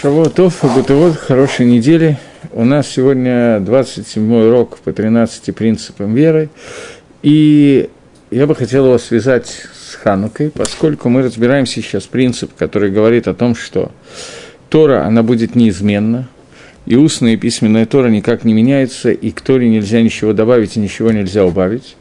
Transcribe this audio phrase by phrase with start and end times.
[0.00, 2.18] Шавуатов, Гутывод, хорошей недели.
[2.52, 6.50] У нас сегодня 27-й урок по 13 принципам веры.
[7.24, 7.90] И
[8.30, 13.34] я бы хотел его связать с Ханукой, поскольку мы разбираем сейчас принцип, который говорит о
[13.34, 13.90] том, что
[14.70, 16.28] Тора, она будет неизменна,
[16.86, 20.80] и устная и письменная Тора никак не меняется, и к Торе нельзя ничего добавить и
[20.80, 21.96] ничего нельзя убавить,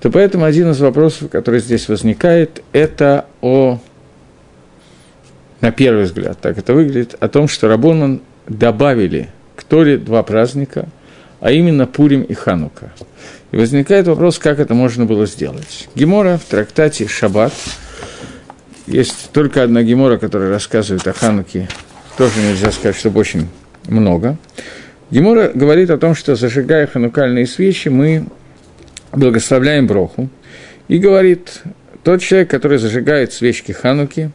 [0.00, 3.78] то поэтому один из вопросов, который здесь возникает, это о
[5.60, 10.88] на первый взгляд так это выглядит, о том, что Рабонан добавили к Торе два праздника,
[11.40, 12.92] а именно Пурим и Ханука.
[13.52, 15.88] И возникает вопрос, как это можно было сделать.
[15.94, 17.52] Гемора в трактате «Шаббат»,
[18.86, 21.68] есть только одна гемора, которая рассказывает о Хануке,
[22.16, 23.48] тоже нельзя сказать, чтобы очень
[23.88, 24.36] много.
[25.10, 28.26] Гемора говорит о том, что зажигая ханукальные свечи, мы
[29.12, 30.28] благословляем Броху,
[30.88, 31.62] и говорит,
[32.06, 34.30] тот человек, который зажигает свечки Хануки,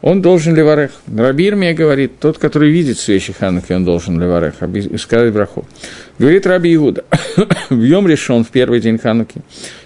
[0.00, 0.92] он должен леварех.
[1.12, 4.54] Раби мне говорит, тот, который видит свечи Хануки, он должен леварех,
[5.00, 5.66] сказать браху.
[6.20, 7.04] Говорит Раби Иуда,
[7.68, 9.40] в Йом решен в первый день Хануки.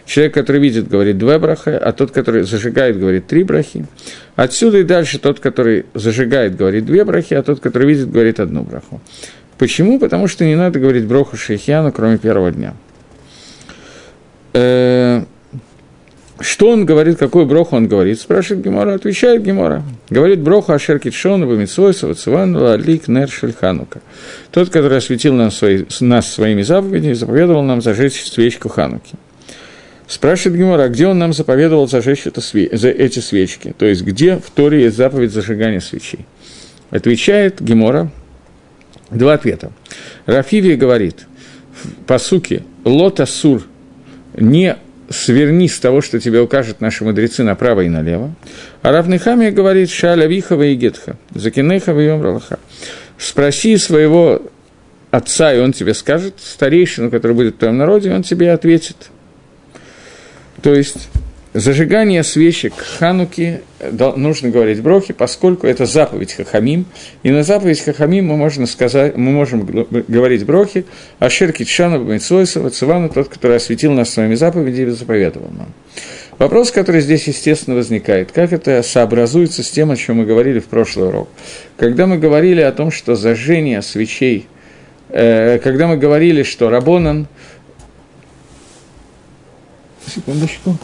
[0.04, 3.86] Человек, который видит, говорит два браха, а тот, который зажигает, говорит три брахи.
[4.36, 8.64] Отсюда и дальше тот, который зажигает, говорит две брахи, а тот, который видит, говорит одну
[8.64, 9.00] браху.
[9.56, 9.98] Почему?
[9.98, 12.74] Потому что не надо говорить броху Шейхьяну, кроме первого дня.
[16.40, 18.18] Что он говорит, какой броху он говорит?
[18.18, 19.82] Спрашивает Гемора, отвечает Гемора.
[20.08, 24.00] Говорит броху Ашер Китшона, Бамитсвойса, Вациван, Лалик, Нер, Шельханука.
[24.50, 29.16] Тот, который осветил нам свои, нас своими заповедями, заповедовал нам зажечь свечку Хануки.
[30.08, 33.74] Спрашивает Гемора, где он нам заповедовал зажечь это за эти свечки?
[33.78, 36.24] То есть, где в Торе есть заповедь зажигания свечей?
[36.90, 38.10] Отвечает Гемора
[39.10, 39.72] два ответа.
[40.24, 41.26] Рафиви говорит,
[42.06, 43.66] по суке, лот асур,
[44.36, 44.76] не
[45.10, 48.34] сверни с того, что тебе укажут наши мудрецы направо и налево.
[48.82, 52.58] А Равнихами говорит Шаля Вихова и Гетха, Закинеха и Йомралаха.
[53.18, 54.40] Спроси своего
[55.10, 59.10] отца, и он тебе скажет, старейшину, который будет в твоем народе, он тебе ответит.
[60.62, 61.08] То есть,
[61.52, 66.86] Зажигание свечек Хануки нужно говорить брохи, поскольку это заповедь Хахамим,
[67.24, 70.84] и на заповедь Хахамим мы, можем сказать, мы можем говорить брохи,
[71.18, 75.72] а Шерки Чана Бамитсойса, Цивану, тот, который осветил нас своими заповедями и заповедовал нам.
[76.38, 80.66] Вопрос, который здесь, естественно, возникает, как это сообразуется с тем, о чем мы говорили в
[80.66, 81.28] прошлый урок.
[81.76, 84.46] Когда мы говорили о том, что зажжение свечей,
[85.08, 87.26] э, когда мы говорили, что Рабонан...
[90.06, 90.78] Секундочку.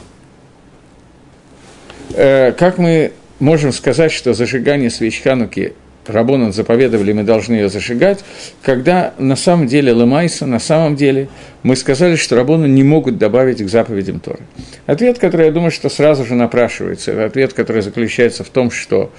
[2.15, 5.75] Э, как мы можем сказать, что зажигание свеч Хануки
[6.07, 8.25] Рабонан заповедовали, мы должны ее зажигать,
[8.63, 11.29] когда на самом деле Лемайса, на самом деле
[11.63, 14.41] мы сказали, что Рабоны не могут добавить к заповедям Торы.
[14.87, 19.11] Ответ, который, я думаю, что сразу же напрашивается, это ответ, который заключается в том, что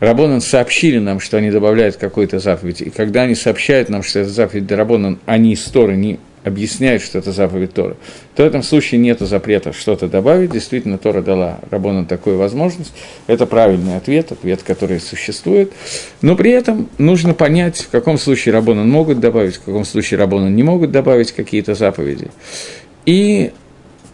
[0.00, 4.30] Рабонан сообщили нам, что они добавляют какую-то заповедь, и когда они сообщают нам, что это
[4.30, 7.96] заповедь Рабонан, они из Торы не объясняет, что это заповедь Тора,
[8.34, 10.50] то в этом случае нет запрета что-то добавить.
[10.50, 12.92] Действительно, Тора дала Рабону такую возможность.
[13.26, 15.72] Это правильный ответ, ответ, который существует.
[16.20, 20.54] Но при этом нужно понять, в каком случае Рабонан могут добавить, в каком случае Рабонан
[20.54, 22.30] не могут добавить какие-то заповеди.
[23.06, 23.52] И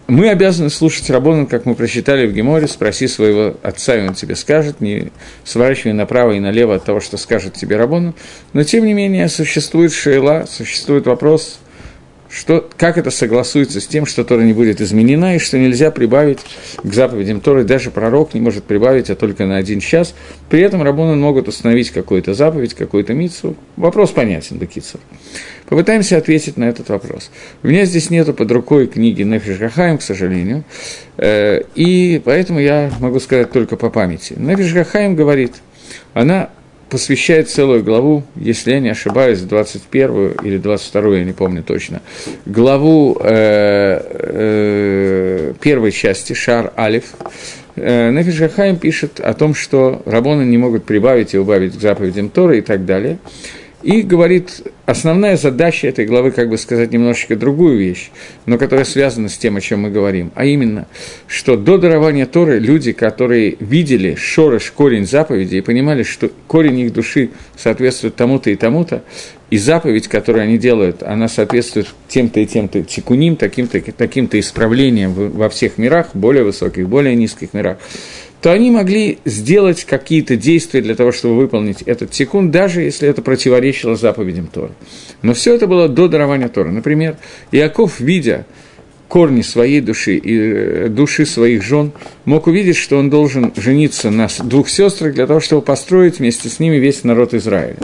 [0.06, 4.36] мы обязаны слушать Рабонан, как мы прочитали в Геморе, спроси своего отца, и он тебе
[4.36, 5.12] скажет, не
[5.44, 8.14] сворачивай направо и налево от того, что скажет тебе Рабонан.
[8.54, 11.58] Но, тем не менее, существует шейла, существует вопрос–
[12.30, 16.40] что, как это согласуется с тем, что Тора не будет изменена, и что нельзя прибавить
[16.82, 20.14] к заповедям Торы, даже пророк не может прибавить, а только на один час.
[20.50, 23.56] При этом рабоны могут установить какую-то заповедь, какую-то мицу.
[23.76, 25.00] Вопрос понятен, Бекицур.
[25.68, 27.30] Попытаемся ответить на этот вопрос.
[27.62, 30.64] У меня здесь нету под рукой книги Нефиш Гахаим, к сожалению,
[31.16, 34.34] э, и поэтому я могу сказать только по памяти.
[34.36, 35.56] Нефиш Гахаим говорит,
[36.14, 36.50] она
[36.90, 42.02] посвящает целую главу, если я не ошибаюсь, 21 или 22, я не помню точно,
[42.46, 47.14] главу э, э, первой части, Шар Алиф.
[47.76, 52.58] Э, Нефиш пишет о том, что рабоны не могут прибавить и убавить к заповедям Торы
[52.58, 53.18] и так далее.
[53.82, 58.10] И говорит, основная задача этой главы, как бы сказать, немножечко другую вещь,
[58.44, 60.88] но которая связана с тем, о чем мы говорим, а именно,
[61.28, 66.92] что до дарования Торы люди, которые видели шорыш, корень заповеди, и понимали, что корень их
[66.92, 69.04] души соответствует тому-то и тому-то,
[69.50, 75.48] и заповедь, которую они делают, она соответствует тем-то и тем-то тикуним, таким-то таким исправлениям во
[75.48, 77.78] всех мирах, более высоких, более низких мирах,
[78.40, 83.22] то они могли сделать какие-то действия для того, чтобы выполнить этот секунд, даже если это
[83.22, 84.72] противоречило заповедям Тора.
[85.22, 86.70] Но все это было до дарования Тора.
[86.70, 87.16] Например,
[87.50, 88.46] Иаков, видя
[89.08, 91.92] корни своей души и э, души своих жен,
[92.26, 96.60] мог увидеть, что он должен жениться на двух сестрах для того, чтобы построить вместе с
[96.60, 97.78] ними весь народ Израиля.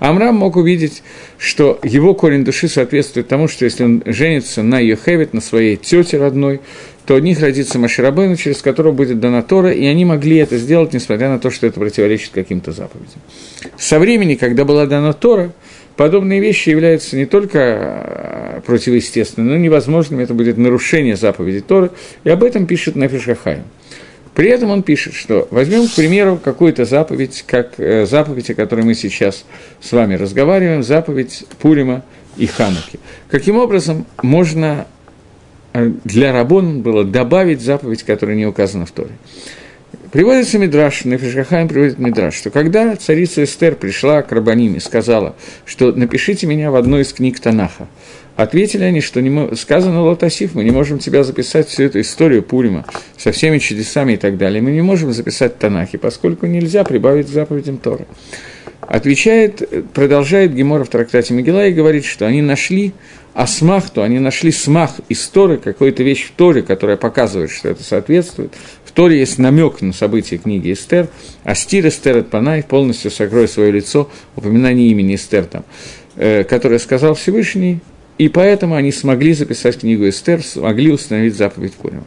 [0.00, 1.02] Амрам мог увидеть,
[1.38, 6.18] что его корень души соответствует тому, что если он женится на Йохевит, на своей тете
[6.18, 6.60] родной,
[7.06, 10.92] то от них родится Маширабейну, через которого будет дана Тора, и они могли это сделать,
[10.92, 13.20] несмотря на то, что это противоречит каким-то заповедям.
[13.76, 15.52] Со времени, когда была дана Тора,
[15.96, 21.90] подобные вещи являются не только э, противоестественными, но и невозможными, это будет нарушение заповеди Торы,
[22.24, 23.64] и об этом пишет Нафиш Хахаим.
[24.34, 28.84] При этом он пишет, что возьмем, к примеру, какую-то заповедь, как э, заповедь, о которой
[28.84, 29.44] мы сейчас
[29.80, 32.02] с вами разговариваем, заповедь Пурима
[32.36, 32.98] и Хануки.
[33.28, 34.86] Каким образом можно
[35.74, 39.10] для Рабон было добавить заповедь, которая не указана в Торе?
[40.12, 45.34] Приводится Мидраш, Нефишгахайм приводит Мидраш, что когда царица Эстер пришла к Рабаним и сказала,
[45.66, 47.88] что напишите меня в одной из книг Танаха,
[48.36, 52.86] ответили они, что не сказано Лотасиф, мы не можем тебя записать всю эту историю Пурима
[53.16, 54.62] со всеми чудесами и так далее.
[54.62, 58.06] Мы не можем записать Танахи, поскольку нельзя прибавить заповедям Тора.
[58.88, 62.92] Отвечает, продолжает Гемора в трактате Мегила и говорит, что они нашли
[63.32, 68.52] асмахту, они нашли смах из Торы, какую-то вещь в Торе, которая показывает, что это соответствует,
[68.94, 71.08] Торе есть намек на события книги Эстер,
[71.42, 75.64] а стир Эстер от Панай полностью сокрой свое лицо, упоминание имени Эстер там,
[76.16, 77.80] э, которое сказал Всевышний,
[78.16, 82.04] и поэтому они смогли записать книгу Эстер, смогли установить заповедь Пурима.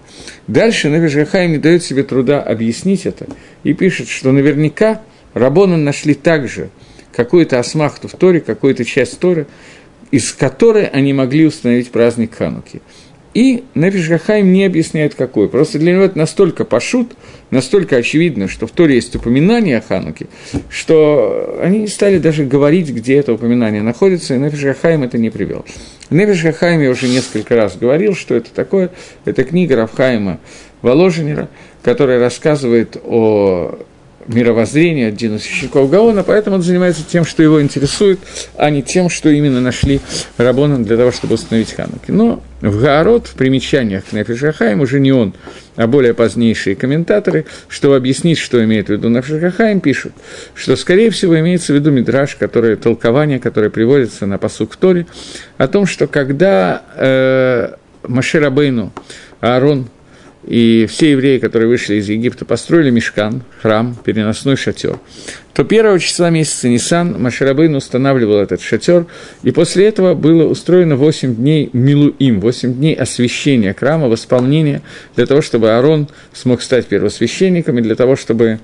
[0.47, 3.27] Дальше Навижахай не дает себе труда объяснить это
[3.63, 5.01] и пишет, что наверняка
[5.33, 6.69] Рабоны нашли также
[7.15, 9.47] какую-то осмахту в Торе, какую-то часть Торы,
[10.11, 12.81] из которой они могли установить праздник Хануки.
[13.33, 15.47] И Нефиш Гахайм не объясняет, какой.
[15.47, 17.11] Просто для него это настолько пошут,
[17.51, 20.25] настолько очевидно, что в Торе есть упоминание о Хануке,
[20.69, 25.29] что они не стали даже говорить, где это упоминание находится, и Нефиш Гахайм это не
[25.29, 25.65] привел.
[26.09, 28.89] Нефиш Гахайм я уже несколько раз говорил, что это такое.
[29.25, 30.39] Это книга Рафхайма
[30.81, 31.49] Воложенера,
[31.83, 33.77] которая рассказывает о
[34.27, 38.19] мировоззрения один из учеников Гаона, поэтому он занимается тем, что его интересует,
[38.55, 40.01] а не тем, что именно нашли
[40.37, 42.11] Рабоном для того, чтобы установить Хануки.
[42.11, 45.33] Но в Гаарот, в примечаниях к Нефишахаим, уже не он,
[45.75, 50.13] а более позднейшие комментаторы, чтобы объяснить, что имеет в виду Нефишахаим, пишут,
[50.55, 55.05] что, скорее всего, имеется в виду Мидраш, которое, толкование, которое приводится на посук Торе,
[55.57, 57.75] о том, что когда э,
[58.07, 58.91] Маширабейну
[59.39, 59.87] Аарон
[60.47, 64.97] и все евреи, которые вышли из Египта, построили мешкан, храм, переносной шатер,
[65.53, 69.07] то первого числа месяца Нисан Маширабейн устанавливал этот шатер,
[69.43, 74.81] и после этого было устроено 8 дней Милуим, 8 дней освящения храма, восполнения,
[75.15, 78.59] для того, чтобы Аарон смог стать первосвященником, и для того, чтобы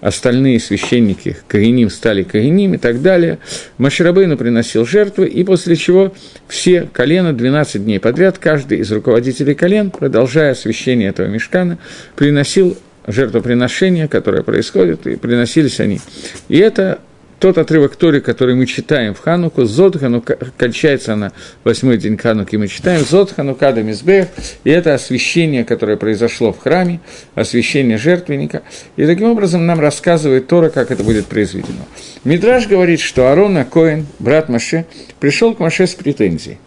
[0.00, 3.38] остальные священники Каиним стали Каиним и так далее.
[3.78, 6.14] Маширабейну приносил жертвы, и после чего
[6.48, 11.78] все колена 12 дней подряд, каждый из руководителей колен, продолжая освящение этого мешкана,
[12.14, 12.76] приносил
[13.06, 16.00] жертвоприношения, которое происходит, и приносились они.
[16.48, 17.00] И это
[17.38, 21.32] тот отрывок Тори, который мы читаем в Хануку, Зод Ханука, кончается она
[21.64, 24.28] восьмой день Хануки, мы читаем Зод Ханука Дамизбех,
[24.64, 27.00] и это освящение, которое произошло в храме,
[27.34, 28.62] освящение жертвенника,
[28.96, 31.86] и таким образом нам рассказывает Тора, как это будет произведено.
[32.24, 34.86] Мидраж говорит, что Арон Коэн, брат Маше,
[35.20, 36.58] пришел к Маше с претензией.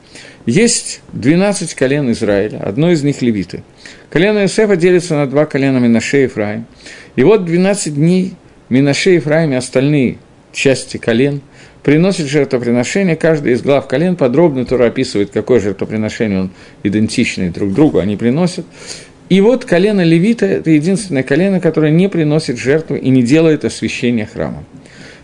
[0.45, 3.63] Есть 12 колен Израиля, одно из них левиты.
[4.09, 6.65] Колено Иосифа делится на два колена Минаше и Ефраим.
[7.15, 8.33] И вот 12 дней
[8.69, 10.17] Минаше и Ефраим и остальные
[10.51, 11.41] части колен,
[11.83, 16.51] приносит жертвоприношение, каждый из глав колен подробно Тора описывает, какое жертвоприношение он
[16.83, 18.65] идентичный друг другу, они приносят.
[19.29, 24.25] И вот колено левита– это единственное колено, которое не приносит жертву и не делает освящение
[24.25, 24.63] храма.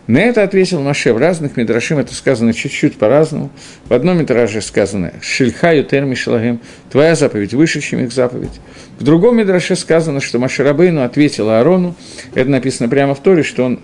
[0.08, 1.14] На это ответил Маше.
[1.14, 3.50] В разных мидрашим это сказано чуть-чуть по-разному.
[3.86, 6.60] В одном мидраже сказано «Шильхаю терми шалагем»–
[6.92, 8.62] «Твоя заповедь выше, чем их заповедь».
[9.00, 11.96] В другом мидраше сказано, что Маше Рабейну ответил Аарону,
[12.36, 13.80] это написано прямо в Торе, что он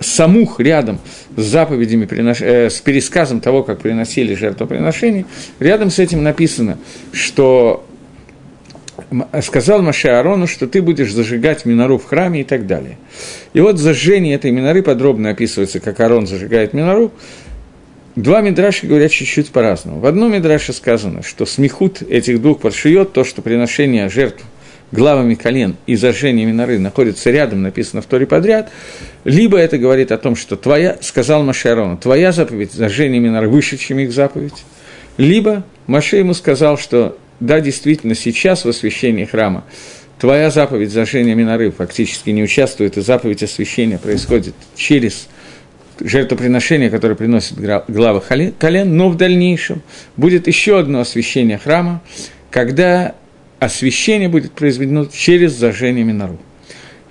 [0.00, 0.98] самух рядом
[1.36, 2.08] с заповедями,
[2.40, 5.26] э, с пересказом того, как приносили жертвоприношения,
[5.58, 6.78] рядом с этим написано,
[7.12, 7.84] что
[9.42, 12.98] сказал Маше Аарону, что ты будешь зажигать минору в храме и так далее.
[13.54, 17.12] И вот зажжение этой миноры подробно описывается, как Аарон зажигает минору.
[18.16, 20.00] Два мидраши говорят чуть-чуть по-разному.
[20.00, 24.44] В одном мидраше сказано, что смехут этих двух паршиот, то, что приношение жертв–
[24.92, 28.70] главами колен и зажжение миноры находятся рядом, написано в Торе подряд,
[29.24, 33.98] либо это говорит о том, что твоя, сказал Машарону, твоя заповедь зажжение миноры выше, чем
[33.98, 34.64] их заповедь,
[35.16, 39.64] либо Маше ему сказал, что да, действительно, сейчас в освящении храма
[40.20, 45.28] твоя заповедь зажжения миноры фактически не участвует, и заповедь освящения происходит через
[45.98, 48.20] жертвоприношение, которое приносит главы
[48.58, 49.82] колен, но в дальнейшем
[50.16, 52.02] будет еще одно освящение храма,
[52.50, 53.14] когда
[53.60, 56.38] освящение будет произведено через зажжение минору.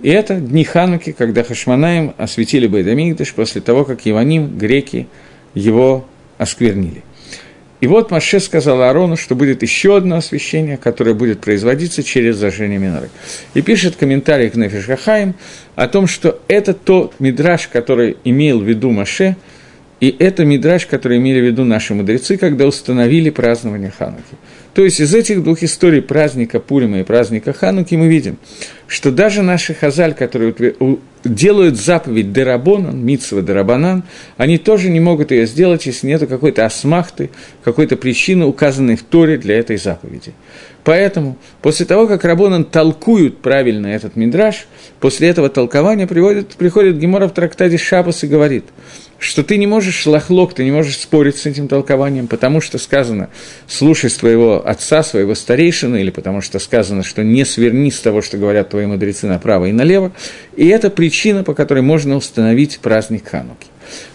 [0.01, 5.07] И это дни Хануки, когда Хашманаем осветили Байдамигдаш после того, как Иваним, греки,
[5.53, 6.05] его
[6.37, 7.03] осквернили.
[7.81, 12.77] И вот Маше сказал Аарону, что будет еще одно освящение, которое будет производиться через зажжение
[12.77, 13.09] миноры.
[13.53, 15.35] И пишет комментарий к Нефишахаим
[15.75, 19.37] о том, что это тот мидраж, который имел в виду Маше–
[19.99, 24.23] и это мидраж, который имели в виду наши мудрецы, когда установили празднование Хануки.
[24.73, 28.37] То есть из этих двух историй праздника Пурима и праздника Хануки мы видим,
[28.87, 30.55] что даже наши хазаль, которые
[31.25, 34.03] делают заповедь Дерабонан, Митсва Дерабанан,
[34.37, 37.29] они тоже не могут ее сделать, если нет какой-то осмахты,
[37.63, 40.33] какой-то причины, указанной в Торе для этой заповеди.
[40.85, 44.65] Поэтому после того, как Рабонан толкуют правильно этот мидраж,
[45.01, 48.63] после этого толкования приводит, приходит Гемора в трактате Шабас и говорит–
[49.19, 53.29] что ты не можешь лохлок, ты не можешь спорить с этим толкованием, потому что сказано
[53.67, 58.37] «слушай своего отца, своего старейшины», или потому что сказано, что не сверни с того, что
[58.37, 60.13] говорят твои мудрецы направо и налево.
[60.55, 63.67] И это причина, по которой можно установить праздник Хануки.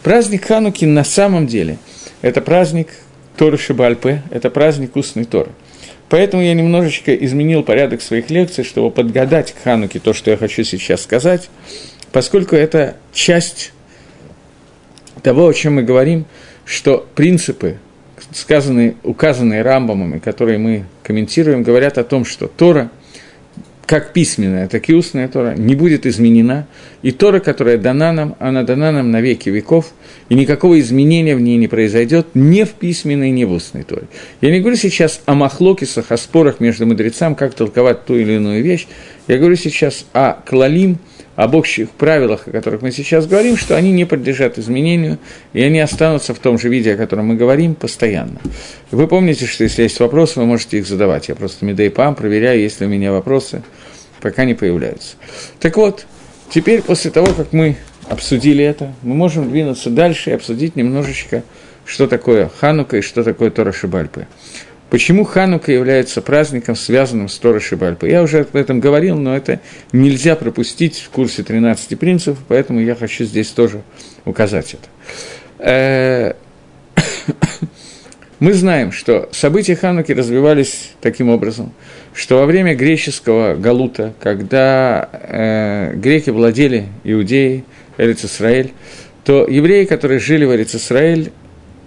[0.03, 1.79] Праздник Хануки на самом деле–
[2.23, 2.89] это праздник
[3.37, 5.51] Торы Шибальпе, это праздник устной Торы.
[6.09, 10.65] Поэтому я немножечко изменил порядок своих лекций, чтобы подгадать к Хануке то, что я хочу
[10.65, 11.51] сейчас сказать,
[12.13, 13.74] поскольку это часть
[15.25, 16.27] того, о чем мы говорим,
[16.67, 17.79] что принципы,
[18.31, 22.91] сказанные, указанные Рамбамами, которые мы комментируем, говорят о том, что Тора,
[23.87, 26.67] как письменная, так и устная Тора, не будет изменена,
[27.01, 29.95] и Тора, которая дана нам, она дана нам на веки веков,
[30.29, 34.07] и никакого изменения в ней не произойдет ни в письменной, ни в устной Торе.
[34.43, 38.63] Я не говорю сейчас о махлокисах, о спорах между мудрецами, как толковать ту или иную
[38.63, 38.87] вещь,
[39.27, 40.99] я говорю сейчас о клалим–
[41.37, 45.19] об общих правилах, о которых мы сейчас говорим, что они не подлежат изменению,
[45.53, 48.41] и они останутся в том же виде, о котором мы говорим, постоянно.
[48.91, 51.29] Вы помните, что если есть вопросы, вы можете их задавать.
[51.29, 53.63] Я просто медейпам проверяю, есть ли у меня вопросы,
[54.21, 55.17] пока не появляются.
[55.59, 56.07] Так вот,
[56.51, 57.77] теперь после того, как мы
[58.09, 61.43] обсудили это, мы можем двинуться дальше и обсудить немножечко,
[61.85, 64.27] что такое Ханука и что такое Тора Шибальпы.
[64.91, 68.11] Почему Ханука является праздником, связанным с Торой Шибальпой?
[68.11, 69.61] Я уже об этом говорил, но это
[69.93, 73.83] нельзя пропустить в курсе 13 принципов, поэтому я хочу здесь тоже
[74.25, 74.89] указать это.
[75.59, 76.35] Э,
[78.39, 81.73] мы знаем, что события Хануки развивались таким образом,
[82.13, 87.65] что во время греческого галута, когда э, греки владели Иудеей,
[87.99, 88.73] Эрицисраэль,
[89.25, 91.33] то евреи, которые жили в Эрицисраэль,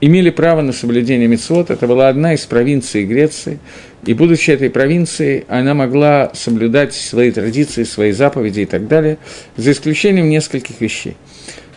[0.01, 1.69] имели право на соблюдение мецвод.
[1.69, 3.59] Это была одна из провинций Греции.
[4.05, 9.17] И, будучи этой провинцией, она могла соблюдать свои традиции, свои заповеди и так далее,
[9.57, 11.15] за исключением нескольких вещей.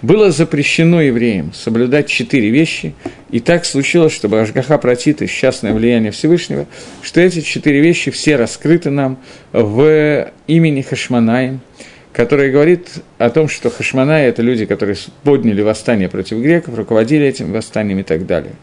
[0.02, 2.94] Было запрещено евреям соблюдать четыре вещи,
[3.30, 6.66] и так случилось, чтобы Ашгаха Протиты, счастное влияние Всевышнего,
[7.02, 9.18] что эти четыре вещи все раскрыты нам
[9.52, 11.60] в имени Хашманаем,
[12.12, 12.88] который говорит
[13.18, 18.02] о том, что хашманай– это люди, которые подняли восстание против греков, руководили этим восстанием и
[18.02, 18.54] так далее.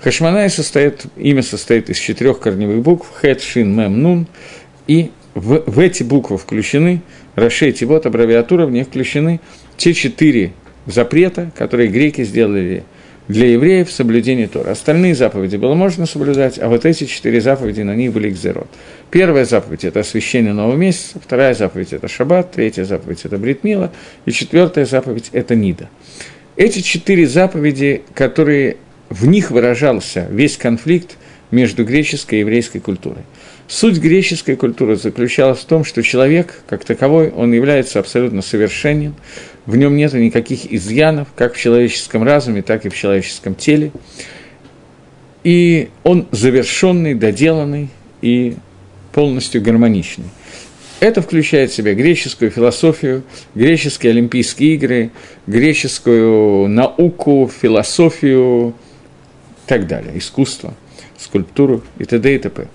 [0.00, 4.26] Хашманай состоит, имя состоит из четырех корневых букв– Хет, Шин, Мем, Нун,
[4.86, 7.02] и в, в эти буквы включены,
[7.34, 9.40] расшейте, вот аббревиатура, в них включены
[9.76, 10.52] те четыре
[10.86, 12.82] запрета, которые греки сделали
[13.30, 14.72] для евреев соблюдение Тора.
[14.72, 18.66] Остальные заповеди было можно соблюдать, а вот эти четыре заповеди, на них были экзерот.
[19.10, 23.92] Первая заповедь– это освящение нового месяца, вторая заповедь– это шаббат, третья заповедь– это бритмила,
[24.26, 25.88] и четвертая заповедь– это нида.
[26.56, 28.76] Эти четыре заповеди, которые
[29.08, 31.16] в них выражался весь конфликт
[31.52, 33.22] между греческой и еврейской культурой.
[33.68, 39.14] Суть греческой культуры заключалась в том, что человек, как таковой, он является абсолютно совершенен,
[39.66, 43.92] в нем нет никаких изъянов, как в человеческом разуме, так и в человеческом теле.
[45.44, 47.88] И он завершенный, доделанный
[48.20, 48.56] и
[49.12, 50.26] полностью гармоничный.
[51.00, 53.22] Это включает в себя греческую философию,
[53.54, 55.10] греческие Олимпийские игры,
[55.46, 60.74] греческую науку, философию и так далее, искусство,
[61.16, 62.34] скульптуру и т.д.
[62.34, 62.68] и т.п.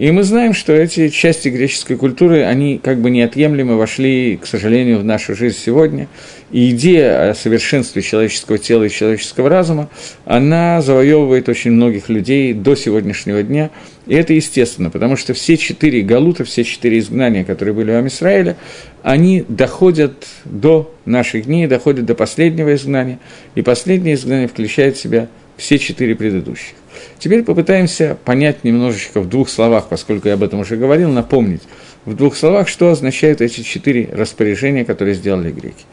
[0.00, 5.00] И мы знаем, что эти части греческой культуры, они как бы неотъемлемо вошли, к сожалению,
[5.00, 6.08] в нашу жизнь сегодня.
[6.50, 9.90] И идея о совершенстве человеческого тела и человеческого разума,
[10.24, 13.68] она завоевывает очень многих людей до сегодняшнего дня.
[14.06, 18.56] И это естественно, потому что все четыре галута, все четыре изгнания, которые были у Амисраэля,
[19.02, 23.18] они доходят до наших дней, доходят до последнего изгнания.
[23.54, 25.28] И последнее изгнание включает в себя
[25.58, 26.79] все четыре предыдущих.
[27.18, 31.62] Теперь попытаемся понять немножечко в двух словах, поскольку я об этом уже говорил, напомнить
[32.04, 35.84] в двух словах, что означают эти четыре распоряжения, которые сделали греки.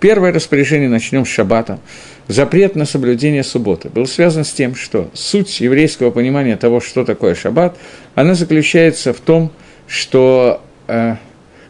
[0.00, 1.80] Первое распоряжение начнем с шаббата.
[2.28, 7.34] Запрет на соблюдение субботы был связан с тем, что суть еврейского понимания того, что такое
[7.34, 7.76] шаббат,
[8.14, 9.50] она заключается в том,
[9.88, 11.16] что э,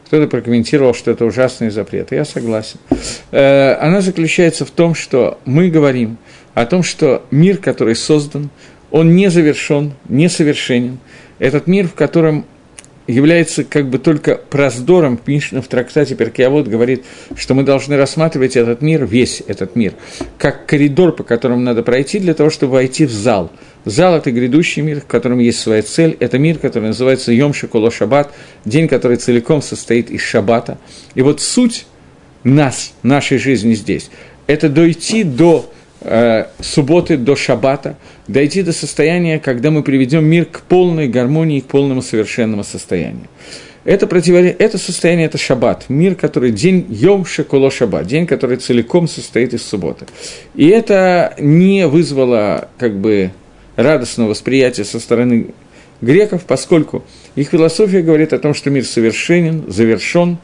[0.06, 2.12] кто-то прокомментировал, что это ужасный запрет.
[2.12, 2.78] Я согласен.
[3.30, 6.18] Э, она заключается в том, что мы говорим
[6.54, 8.50] о том, что мир, который создан,
[8.90, 10.98] он не завершен, несовершенен.
[11.38, 12.46] Этот мир, в котором
[13.08, 15.18] является как бы только проздором.
[15.26, 17.04] Мишна в трактате Перкиавод говорит,
[17.36, 19.94] что мы должны рассматривать этот мир, весь этот мир,
[20.36, 23.50] как коридор, по которому надо пройти для того, чтобы войти в зал.
[23.84, 26.16] Зал– это грядущий мир, в котором есть своя цель.
[26.20, 28.32] Это мир, который называется Йом Шикуло Шаббат,
[28.66, 30.76] день, который целиком состоит из шаббата.
[31.14, 31.86] И вот суть
[32.44, 34.10] нас, нашей жизни здесь,
[34.46, 35.72] это дойти до
[36.08, 37.96] э, субботы до шаббата,
[38.26, 43.28] дойти до состояния, когда мы приведем мир к полной гармонии, к полному совершенному состоянию.
[43.84, 49.08] Это, противоречие, это состояние– это шаббат, мир, который день Йом Шекуло Шаббат, день, который целиком
[49.08, 50.06] состоит из субботы.
[50.54, 53.30] И это не вызвало как бы
[53.76, 55.54] радостного восприятия со стороны
[56.00, 60.38] греков, поскольку их философия говорит о том, что мир совершенен, завершен,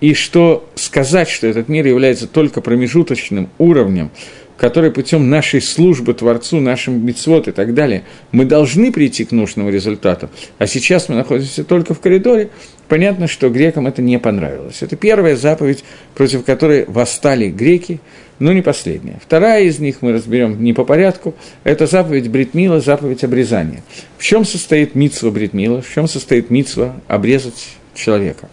[0.00, 4.10] и что сказать, что этот мир является только промежуточным уровнем
[4.56, 9.70] который путем нашей службы Творцу, нашим мицвод и так далее, мы должны прийти к нужному
[9.70, 12.50] результату, а сейчас мы находимся только в коридоре,
[12.88, 14.82] понятно, что грекам это не понравилось.
[14.82, 15.84] Это первая заповедь,
[16.14, 18.00] против которой восстали греки,
[18.38, 19.18] но не последняя.
[19.22, 21.34] Вторая из них мы разберем не по порядку,
[21.64, 23.82] это заповедь Бритмила, заповедь обрезания.
[24.18, 28.48] В чем состоит мицва Бритмила, в чем состоит мицва обрезать человека.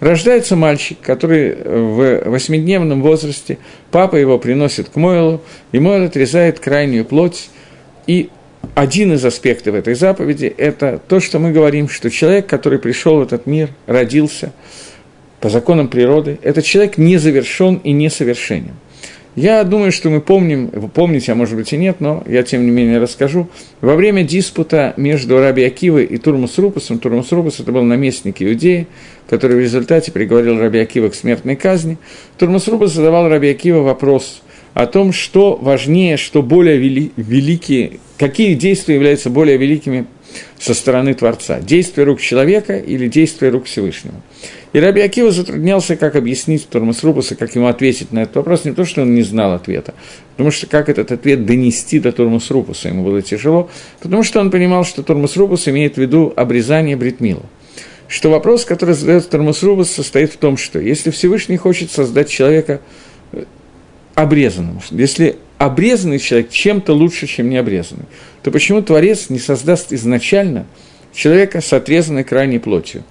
[0.00, 3.58] Рождается мальчик, который в восьмидневном возрасте,
[3.90, 7.50] папа его приносит к Мойлу, и Мойл отрезает крайнюю плоть,
[8.06, 8.30] и
[8.74, 13.22] один из аспектов этой заповеди– это то, что мы говорим, что человек, который пришел в
[13.22, 14.52] этот мир, родился
[15.40, 18.74] по законам природы, этот человек не завершен и несовершенен.
[19.36, 22.64] Я думаю, что мы помним, вы помните, а может быть и нет, но я тем
[22.64, 23.48] не менее расскажу.
[23.80, 28.86] Во время диспута между Раби Акивой и Турмус Рупусом, Турмус Рупус это был наместник Иудеи,
[29.28, 31.98] который в результате приговорил Раби Акива к смертной казни,
[32.38, 38.54] Турмус Рупус задавал Раби Акива вопрос о том, что важнее, что более вели, великие, какие
[38.54, 40.06] действия являются более великими
[40.58, 41.60] со стороны Творца.
[41.60, 44.14] Действие рук человека или действие рук Всевышнего.
[44.74, 48.64] И Раби Акива затруднялся, как объяснить Тормас Рубуса, как ему ответить на этот вопрос.
[48.64, 49.94] Не то, что он не знал ответа,
[50.32, 54.50] потому что как этот ответ донести до Тормас Рубуса ему было тяжело, потому что он
[54.50, 57.44] понимал, что Тормас Рубус имеет в виду обрезание Бритмила.
[58.08, 62.80] Что вопрос, который задает Тормас Рубус, состоит в том, что если Всевышний хочет создать человека
[63.30, 63.44] э,
[64.16, 68.06] обрезанным, если обрезанный человек чем-то лучше, чем необрезанный,
[68.42, 70.66] то почему Творец не создаст изначально
[71.14, 73.04] человека с отрезанной крайней плотью?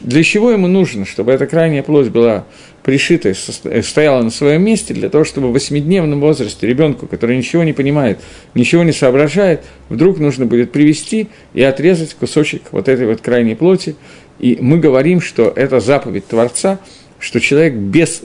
[0.00, 2.44] Для чего ему нужно, чтобы эта крайняя плоть была
[2.82, 3.32] пришита,
[3.64, 7.72] э, стояла на своем месте, для того, чтобы в восьмидневном возрасте ребенку, который ничего не
[7.72, 8.20] понимает,
[8.54, 13.96] ничего не соображает, вдруг нужно будет привести и отрезать кусочек вот этой вот крайней плоти.
[14.38, 16.80] И мы говорим, что это заповедь Творца,
[17.18, 18.22] что человек без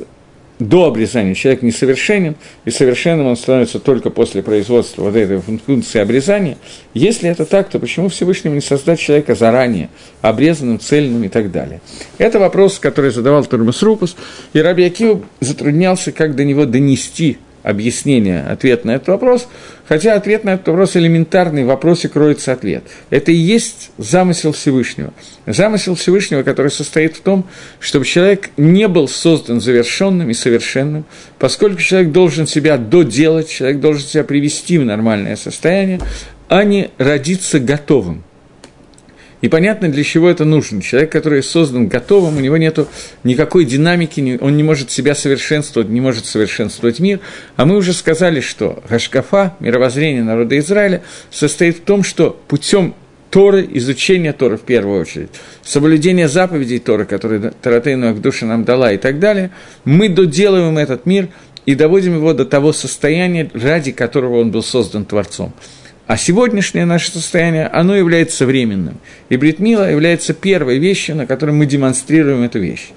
[0.60, 6.58] до обрезания человек несовершенен, и совершенным он становится только после производства вот этой функции обрезания.
[6.94, 9.90] Если это так, то почему Всевышнему не создать человека заранее,
[10.22, 11.82] обрезанным, цельным и так далее?
[12.18, 14.16] Это вопрос, который задавал Турмас Рупус,
[14.54, 19.48] и Раби Акива затруднялся, как до него донести объяснение, ответ на этот вопрос,
[19.88, 22.84] хотя ответ на этот вопрос элементарный, в вопросе кроется ответ.
[23.10, 25.14] Это и есть замысел Всевышнего.
[25.46, 27.46] Замысел Всевышнего, который состоит в том,
[27.82, 31.04] чтобы человек не был создан завершенным и совершенным,
[31.40, 36.00] поскольку человек должен себя доделать, человек должен себя привести в нормальное состояние,
[36.48, 38.24] а не родиться готовым.
[39.42, 40.82] И понятно, для чего это нужно.
[40.82, 42.80] Человек, который создан готовым, у него нет
[43.24, 47.20] никакой динамики, он не может себя совершенствовать, не может совершенствовать мир.
[47.56, 52.96] А мы уже сказали, что Гашкафа, мировоззрение народа Израиля, состоит в том, что путем
[53.30, 55.30] Торы, изучения Торы в первую очередь,
[55.62, 59.52] соблюдение заповедей Торы, которые Таратейну Агдуша нам дала и так далее,
[59.84, 61.28] мы доделываем этот мир
[61.68, 65.54] и доводим его до того состояния, ради которого он был создан Творцом.
[66.08, 68.98] А сегодняшнее наше состояние, оно является временным.
[69.28, 72.92] И Бритмила является первой вещью, на которой мы демонстрируем эту вещь.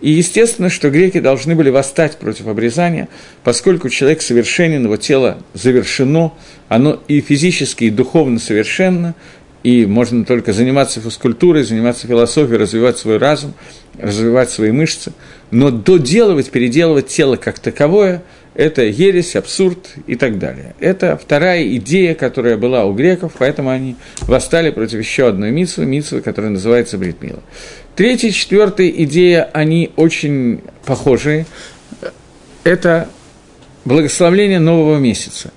[0.00, 3.08] И естественно, что греки должны были восстать против обрезания,
[3.42, 6.32] поскольку человек совершенен, его тело завершено,
[6.68, 9.14] оно и физически, и духовно совершенно,
[9.62, 13.54] и можно только заниматься физкультурой, заниматься философией, развивать свой разум,
[13.98, 15.12] развивать свои мышцы,
[15.50, 18.22] но доделывать, переделывать тело как таковое–
[18.54, 20.74] это ересь, абсурд и так далее.
[20.78, 26.20] Это вторая идея, которая была у греков, поэтому они восстали против еще одной митсвы, митсвы,
[26.20, 27.42] которая называется Бритмила.
[27.96, 31.46] Третья четвертая идея, они очень похожие.
[32.64, 33.08] это
[33.84, 35.52] благословление нового месяца.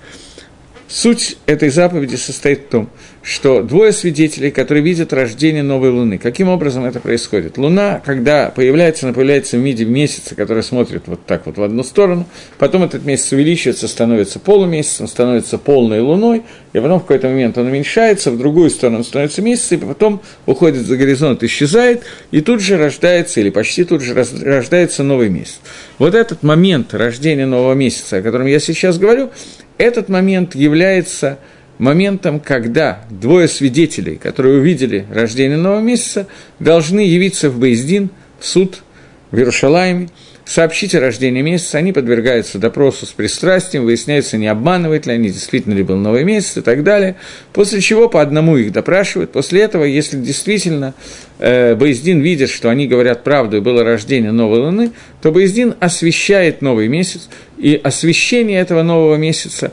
[0.88, 2.90] Суть этой заповеди состоит в том,
[3.28, 6.16] что двое свидетелей, которые видят рождение новой Луны.
[6.16, 7.58] Каким образом это происходит?
[7.58, 11.82] Луна, когда появляется, она появляется в виде месяца, который смотрит вот так вот в одну
[11.82, 12.24] сторону,
[12.56, 17.66] потом этот месяц увеличивается, становится полумесяцем, становится полной Луной, и потом в какой-то момент он
[17.66, 22.78] уменьшается, в другую сторону становится месяц, и потом уходит за горизонт, исчезает, и тут же
[22.78, 25.60] рождается, или почти тут же рождается новый месяц.
[25.98, 29.30] Вот этот момент рождения нового месяца, о котором я сейчас говорю,
[29.76, 31.38] этот момент является
[31.78, 36.26] моментом, когда двое свидетелей, которые увидели рождение нового месяца,
[36.58, 38.82] должны явиться в Бейздин, в суд
[39.30, 40.08] в Иерушалайме,
[40.48, 45.74] сообщить о рождении месяца, они подвергаются допросу с пристрастием, выясняется, не обманывает ли они, действительно
[45.74, 47.16] ли был новый месяц и так далее,
[47.52, 50.94] после чего по одному их допрашивают, после этого, если действительно
[51.38, 56.62] э, Боездин видит, что они говорят правду и было рождение новой луны, то Боездин освещает
[56.62, 59.72] новый месяц, и освещение этого нового месяца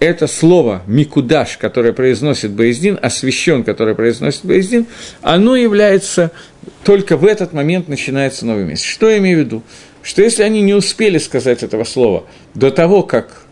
[0.00, 4.86] это слово «микудаш», которое произносит Боездин, освящен, которое произносит Боездин,
[5.20, 6.32] оно является,
[6.84, 8.84] только в этот момент начинается новый месяц.
[8.84, 9.62] Что я имею в виду?
[10.02, 13.42] Что если они не успели сказать этого слова до того, как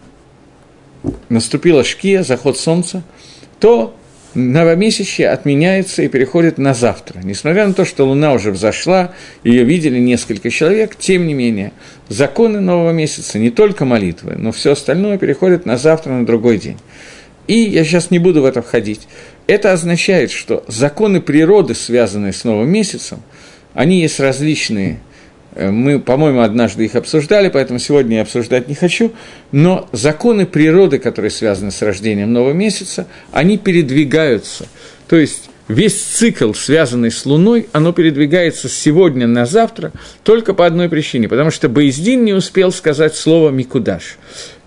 [1.29, 3.03] наступила шкия, заход солнца,
[3.61, 3.95] то
[4.39, 7.21] новомесячье отменяется и переходит на завтра.
[7.23, 9.13] Несмотря на то, что Луна уже взошла,
[9.45, 11.73] ее видели несколько человек, тем не менее,
[12.09, 16.79] законы нового месяца, не только молитвы, но все остальное переходит на завтра, на другой день.
[17.47, 19.09] И я сейчас не буду в это входить.
[19.47, 23.23] Это означает, что законы природы, связанные с новым месяцем,
[23.75, 25.01] они есть различные
[25.59, 29.13] мы, по-моему, однажды их обсуждали, поэтому сегодня я обсуждать не хочу.
[29.53, 34.67] Но законы природы, которые связаны с рождением нового месяца, они передвигаются.
[35.09, 39.93] То есть весь цикл, связанный с Луной, оно передвигается с сегодня на завтра
[40.23, 44.19] только по одной причине, потому что Боездин не успел сказать слово «микудаш».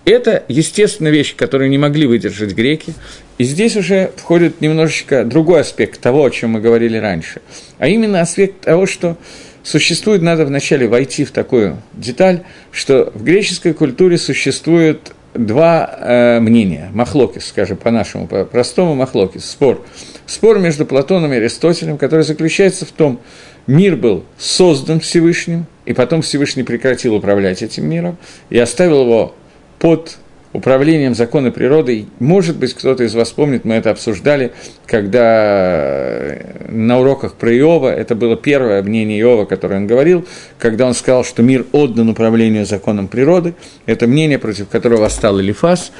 [0.04, 2.92] Это, естественно, вещь, которую не могли выдержать греки,
[3.38, 7.40] и здесь уже входит немножечко другой аспект того, о чем мы говорили раньше,
[7.78, 9.16] а именно аспект того, что
[9.62, 16.90] Существует, надо вначале войти в такую деталь, что в греческой культуре существует два э, мнения,
[16.92, 19.84] махлокис, скажем по-нашему, по-простому махлокис, спор.
[20.26, 23.20] Спор между Платоном и Аристотелем, который заключается в том,
[23.66, 28.18] мир был создан Всевышним, и потом Всевышний прекратил управлять этим миром
[28.50, 29.34] и оставил его
[29.78, 30.18] под
[30.52, 32.06] управлением закона природы.
[32.18, 34.52] Может быть, кто-то из вас помнит, мы это обсуждали,
[34.86, 36.38] когда
[36.68, 40.26] на уроках про Иова, это было первое мнение Иова, которое он говорил,
[40.58, 43.54] когда он сказал, что мир отдан управлению законом природы.
[43.86, 45.92] Это мнение, против которого восстал Элифас.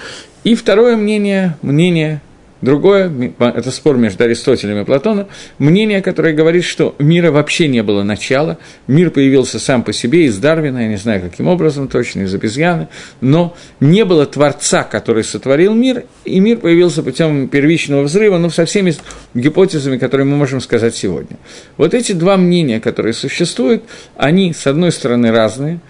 [0.44, 2.20] И второе мнение, мнение
[2.62, 5.27] Другое, это спор между Аристотелем и Платоном,
[5.59, 10.38] мнение, которое говорит, что мира вообще не было начала, мир появился сам по себе из
[10.38, 12.87] Дарвина, я не знаю, каким образом точно, из обезьяны,
[13.20, 18.64] но не было Творца, который сотворил мир, и мир появился путем первичного взрыва, ну, со
[18.64, 18.94] всеми
[19.35, 21.38] гипотезами, которые мы можем сказать сегодня.
[21.77, 23.83] Вот эти два мнения, которые существуют,
[24.16, 25.81] они, с одной стороны, разные,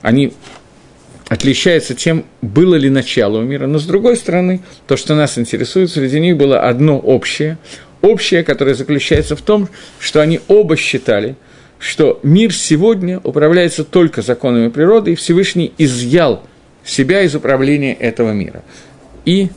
[0.00, 0.32] они
[1.28, 5.90] отличается тем, было ли начало у мира, но с другой стороны, то, что нас интересует,
[5.90, 7.58] среди них было одно общее,
[8.02, 11.36] общее, которое заключается в том, что они оба считали,
[11.78, 16.42] что мир сегодня управляется только законами природы, и Всевышний изъял
[16.84, 18.62] себя из управления этого мира.
[19.24, 19.48] И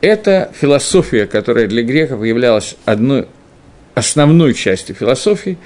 [0.00, 3.26] эта философия, которая для греков являлась одной
[3.94, 5.56] основной частью философии,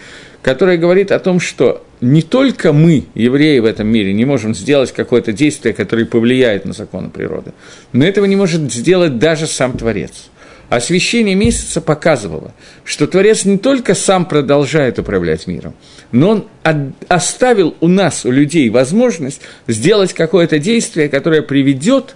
[0.42, 4.92] которая говорит о том, что не только мы, евреи в этом мире, не можем сделать
[4.92, 7.52] какое-то действие, которое повлияет на законы природы,
[7.92, 10.30] но этого не может сделать даже сам Творец.
[10.68, 12.52] Освещение месяца показывало,
[12.84, 15.74] что Творец не только сам продолжает управлять миром,
[16.12, 22.14] но он оставил у нас, у людей, возможность сделать какое-то действие, которое приведет к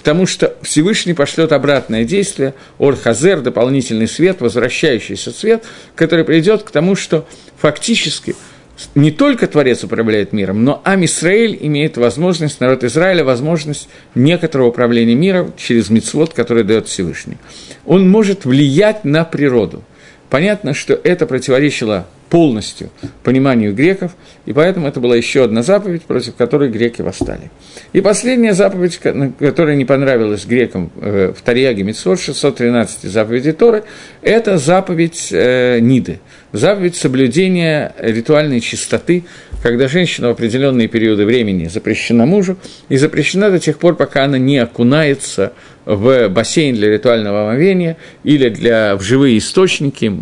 [0.00, 6.96] тому, что Всевышний пошлет обратное действие, Орхазер, дополнительный свет, возвращающийся свет, который придет к тому,
[6.96, 7.26] что
[7.56, 8.34] фактически–
[8.94, 15.14] не только Творец управляет миром, но Ам Исраэль имеет возможность, народ Израиля, возможность некоторого управления
[15.14, 17.36] миром через мицвод, который дает Всевышний.
[17.86, 19.84] Он может влиять на природу.
[20.28, 22.90] Понятно, что это противоречило полностью
[23.22, 27.52] пониманию греков, и поэтому это была еще одна заповедь, против которой греки восстали.
[27.92, 28.98] И последняя заповедь,
[29.38, 33.84] которая не понравилась грекам э, в Тарьяге Митсвот, 613 заповедей Торы,
[34.20, 36.18] это заповедь э, Ниды,
[36.50, 39.22] заповедь соблюдения ритуальной чистоты,
[39.62, 42.56] когда женщина в определенные периоды времени запрещена мужу,
[42.88, 45.52] и запрещена до тех пор, пока она не окунается
[45.84, 50.12] в бассейн для ритуального омовения или для, в живые источники,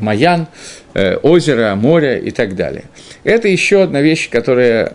[0.00, 0.48] маян,
[0.94, 2.84] озера, море и так далее.
[3.24, 4.94] Это еще одна вещь, которая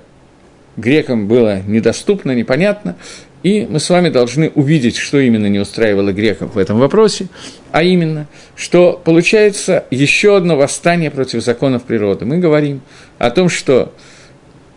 [0.77, 2.95] грекам было недоступно, непонятно,
[3.43, 7.27] и мы с вами должны увидеть, что именно не устраивало греков в этом вопросе,
[7.71, 12.25] а именно, что получается еще одно восстание против законов природы.
[12.25, 12.81] Мы говорим
[13.19, 13.93] о том, что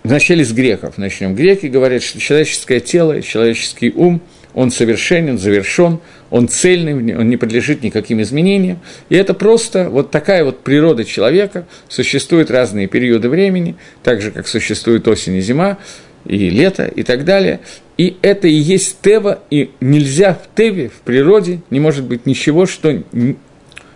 [0.04, 1.34] вначале с греков начнем.
[1.34, 4.20] Греки говорят, что человеческое тело, человеческий ум,
[4.54, 8.78] он совершенен, завершен, он цельный, он не подлежит никаким изменениям.
[9.08, 11.66] И это просто вот такая вот природа человека.
[11.88, 15.78] Существуют разные периоды времени, так же, как существует осень и зима,
[16.24, 17.60] и лето, и так далее.
[17.98, 22.66] И это и есть Тева, и нельзя в Теве, в природе, не может быть ничего,
[22.66, 23.02] что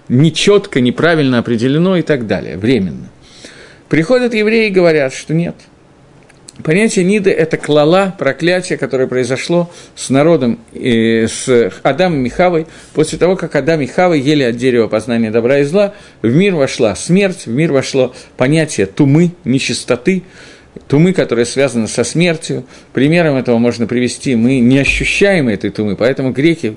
[0.09, 3.11] нечетко, неправильно определено и так далее, временно.
[3.89, 5.55] Приходят евреи и говорят, что нет–
[6.63, 12.67] Понятие Ниды– это клала, проклятие, которое произошло с народом, э, с Адамом и Хавой.
[12.93, 16.55] После того, как Адам и Хава ели от дерева познания добра и зла, в мир
[16.55, 20.23] вошла смерть, в мир вошло понятие тумы, нечистоты,
[20.87, 22.65] тумы, которая связана со смертью.
[22.93, 26.77] Примером этого можно привести, мы не ощущаем этой тумы, поэтому греки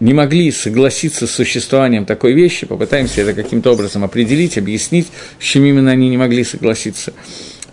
[0.00, 5.06] не могли согласиться с существованием такой вещи, попытаемся это каким-то образом определить, объяснить,
[5.38, 7.12] с чем именно они не могли согласиться.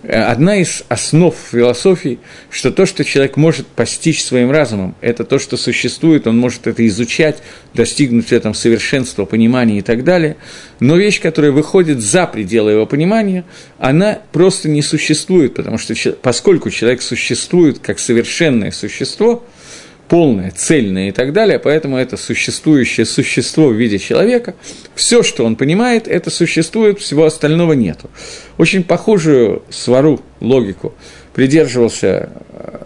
[0.07, 5.57] Одна из основ философии, что то, что человек может постичь своим разумом, это то, что
[5.57, 7.41] существует, он может это изучать,
[7.73, 10.37] достигнуть в этом совершенства, понимания и так далее,
[10.79, 13.45] но вещь, которая выходит за пределы его понимания,
[13.79, 19.43] она просто не существует, потому что поскольку человек существует как совершенное существо–
[20.07, 24.55] полное, цельное и так далее, поэтому это существующее существо в виде человека,
[24.93, 28.09] все, что он понимает, это существует, всего остального нету.
[28.57, 30.93] Очень похожую свару, логику
[31.33, 32.77] придерживался э,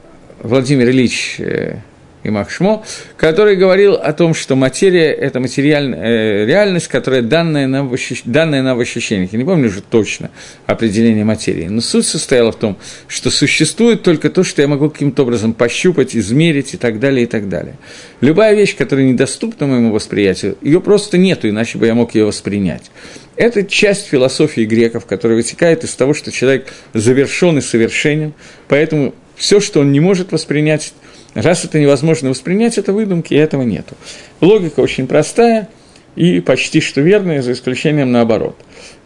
[0.42, 1.78] Владимир Ильич э,
[2.24, 2.84] и Махшмо,
[3.18, 8.24] который говорил о том, что материя– это материальная э, реальность, которая данная нам, в ощущ...
[8.26, 9.32] данная нам в ощущениях.
[9.32, 10.30] Я не помню уже точно
[10.66, 12.78] определение материи, но суть состояла в том,
[13.08, 17.28] что существует только то, что я могу каким-то образом пощупать, измерить и так далее, и
[17.28, 17.76] так далее.
[18.20, 22.92] Любая вещь, которая недоступна моему восприятию, ее просто нету, иначе бы я мог ее воспринять.
[23.38, 28.34] Это часть философии греков, которая вытекает из того, что человек завершен и совершенен,
[28.68, 30.94] поэтому все, что он не может воспринять,
[31.34, 33.96] Раз это невозможно воспринять, это выдумки, и этого нету.
[34.42, 35.70] Логика очень простая
[36.16, 38.56] и почти что верная, за исключением наоборот.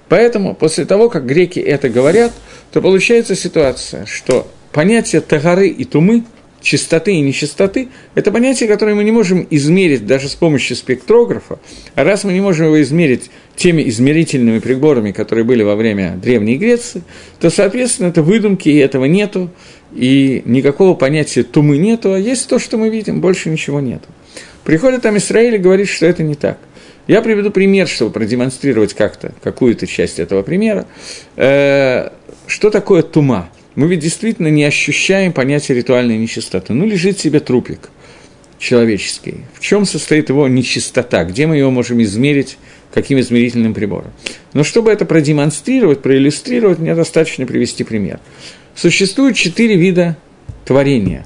[0.09, 2.31] Поэтому после того, как греки это говорят,
[2.71, 6.23] то получается ситуация, что понятие тагары и тумы,
[6.63, 11.59] чистоты и нечистоты, это понятие, которое мы не можем измерить даже с помощью спектрографа,
[11.93, 16.57] а раз мы не можем его измерить теми измерительными приборами, которые были во время Древней
[16.57, 17.03] Греции,
[17.39, 19.51] то, соответственно, это выдумки, и этого нету,
[19.93, 24.07] и никакого понятия тумы нету, а есть то, что мы видим, больше ничего нету.
[24.63, 26.57] Приходит там Израиль и говорит, что это не так.
[27.05, 30.87] Я приведу пример, чтобы продемонстрировать как-то какую-то часть этого примера.
[31.35, 32.11] Э,
[32.47, 33.49] что такое тума?
[33.75, 36.73] Мы ведь действительно не ощущаем понятия ритуальной нечистоты.
[36.73, 37.89] Ну, лежит себе трупик
[38.59, 39.41] человеческий.
[39.53, 41.23] В чем состоит его нечистота?
[41.23, 42.57] Где мы его можем измерить?
[42.93, 44.11] Каким измерительным прибором?
[44.53, 48.19] Но чтобы это продемонстрировать, проиллюстрировать, мне достаточно привести пример.
[48.75, 50.15] Существует четыре вида
[50.65, 51.25] творения.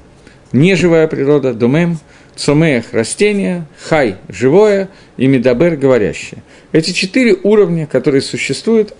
[0.52, 1.98] Неживая природа, думем,
[2.34, 6.42] цомех– растение, хай– живое и медабер– говорящее.
[6.72, 8.94] Эти четыре уровня, которые существуют,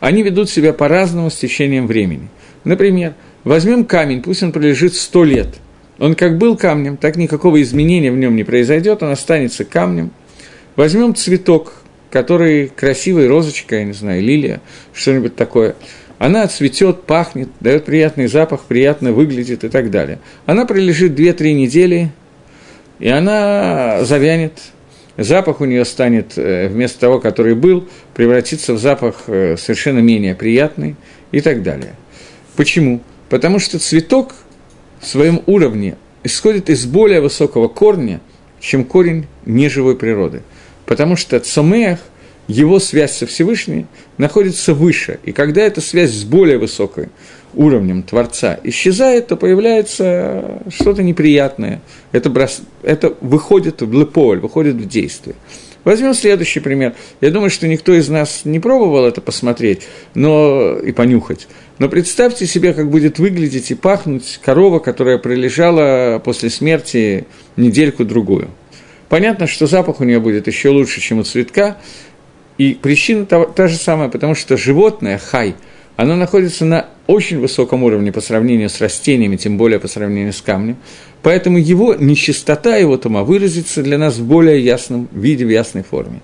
[0.00, 2.28] они ведут себя по-разному с течением времени.
[2.64, 5.48] Например, возьмем камень, пусть он пролежит сто лет.
[5.98, 10.10] Он как был камнем, так никакого изменения в нем не произойдет, он останется камнем.
[10.74, 11.74] Возьмем цветок,
[12.10, 14.60] который красивый, розочка, я не знаю, лилия,
[14.92, 15.76] что-нибудь такое–
[16.18, 20.20] она цветет, пахнет, дает приятный запах, приятно выглядит и так далее.
[20.46, 22.12] Она пролежит 2-3 недели,
[22.98, 24.52] и она завянет.
[25.16, 30.34] Запах у нее станет, э, вместо того, который был, превратится в запах э, совершенно менее
[30.34, 30.96] приятный
[31.30, 31.94] и так далее.
[32.56, 33.00] Почему?
[33.28, 34.34] Потому что цветок
[35.00, 38.20] в своем уровне исходит из более высокого корня,
[38.60, 40.42] чем корень неживой природы.
[40.86, 42.00] Потому что цомех–
[42.46, 43.86] его связь со Всевышним
[44.18, 45.18] находится выше.
[45.24, 47.10] И когда эта связь с более высоким
[47.54, 51.80] уровнем Творца исчезает, то появляется что-то неприятное.
[52.12, 52.60] Это, брос...
[52.82, 55.36] это выходит в леполь, выходит в действие.
[55.84, 56.94] Возьмем следующий пример.
[57.20, 60.78] Я думаю, что никто из нас не пробовал это посмотреть но...
[60.78, 61.46] и понюхать.
[61.78, 68.48] Но представьте себе, как будет выглядеть и пахнуть корова, которая пролежала после смерти недельку-другую.
[69.08, 71.76] Понятно, что запах у нее будет еще лучше, чем у цветка,
[72.56, 75.54] и причина та, та же самая, потому что животное, хай,
[75.96, 80.40] оно находится на очень высоком уровне по сравнению с растениями, тем более по сравнению с
[80.40, 80.76] камнем.
[81.22, 86.20] Поэтому его нечистота, его тума выразится для нас в более ясном виде, в ясной форме.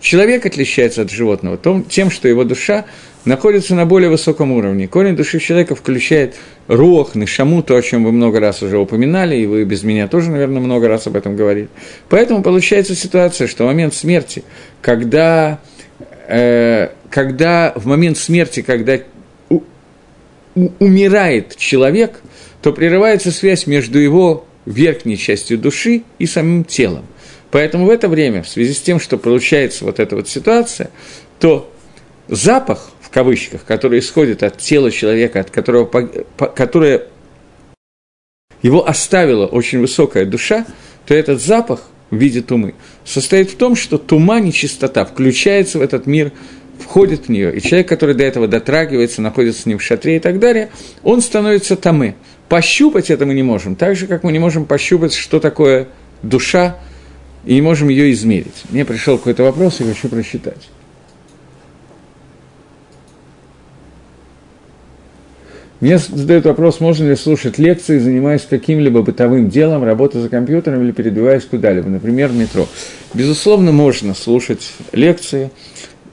[0.00, 2.84] Человек отличается от животного тем, что его душа
[3.24, 4.88] находится на более высоком уровне.
[4.88, 6.34] Корень души человека включает
[6.66, 10.30] рох, нишаму, то, о чем вы много раз уже упоминали, и вы без меня тоже,
[10.30, 11.68] наверное, много раз об этом говорили.
[12.08, 14.42] Поэтому получается ситуация, что в момент смерти,
[14.80, 15.60] когда,
[16.28, 18.98] э, когда в момент смерти, когда
[20.54, 22.20] умирает человек,
[22.60, 27.06] то прерывается связь между его верхней частью души и самим телом.
[27.50, 30.90] Поэтому в это время, в связи с тем, что получается вот эта вот ситуация,
[31.38, 31.70] то
[32.28, 35.84] запах, в кавычках, который исходит от тела человека, от которого,
[36.54, 37.08] которое
[38.62, 40.64] его оставила очень высокая душа,
[41.04, 46.06] то этот запах в виде тумы состоит в том, что тума, нечистота, включается в этот
[46.06, 46.32] мир,
[46.82, 50.20] входит в нее, и человек, который до этого дотрагивается, находится с ним в шатре и
[50.20, 50.70] так далее,
[51.02, 52.14] он становится тамы.
[52.48, 55.88] Пощупать это мы не можем, так же, как мы не можем пощупать, что такое
[56.22, 56.76] душа,
[57.44, 58.64] и не можем ее измерить.
[58.70, 60.68] Мне пришел какой-то вопрос, я хочу просчитать.
[65.82, 70.92] Мне задают вопрос, можно ли слушать лекции, занимаясь каким-либо бытовым делом, работа за компьютером или
[70.92, 72.68] передвигаясь куда-либо, например, в метро.
[73.14, 75.50] Безусловно, можно слушать лекции,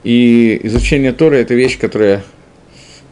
[0.04, 2.24] и изучение Тора– это вещь, которая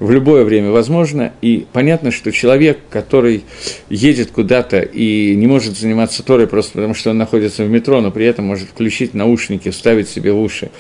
[0.01, 3.45] в любое время возможно, и понятно, что человек, который
[3.91, 8.11] едет куда-то и не может заниматься Торой просто потому, что он находится в метро, но
[8.11, 10.71] при этом может включить наушники, вставить себе в уши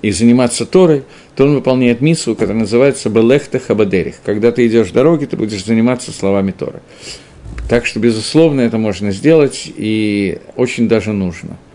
[0.00, 1.02] и заниматься Торой,
[1.34, 4.16] то он выполняет миссу, которая называется «Белехта Хабадерих».
[4.24, 6.80] Когда ты идешь в дороге, ты будешь заниматься словами Торы.
[7.68, 11.58] Так что, безусловно, это можно сделать и очень даже нужно–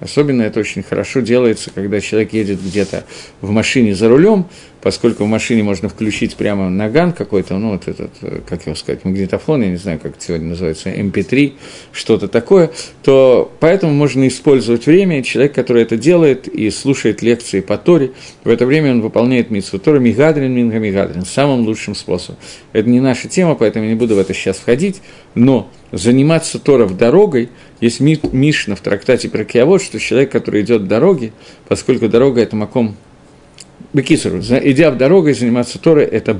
[0.00, 3.04] Особенно это очень хорошо делается, когда человек едет где-то
[3.40, 4.46] в машине за рулем,
[4.84, 8.10] поскольку в машине можно включить прямо наган какой-то, ну, вот этот,
[8.46, 11.52] как его сказать, магнитофон, я не знаю, как это сегодня называется, MP3, эм
[11.92, 12.70] что-то такое,
[13.02, 18.12] то поэтому можно использовать время, человек, который это делает и слушает лекции по Торе,
[18.44, 22.38] в это время он выполняет митсу Тора Мигадрин, Минга Мигадрин, самым лучшим способом.
[22.74, 25.00] Это не наша тема, поэтому не буду в это сейчас входить,
[25.34, 27.48] но заниматься Торов дорогой,
[27.84, 31.32] есть Мишна в трактате про Киавод, что человек, который идет дороги,
[31.68, 32.96] поскольку дорога– это маком
[33.92, 36.38] Бекисару, идя в дорогу и заниматься Торой, это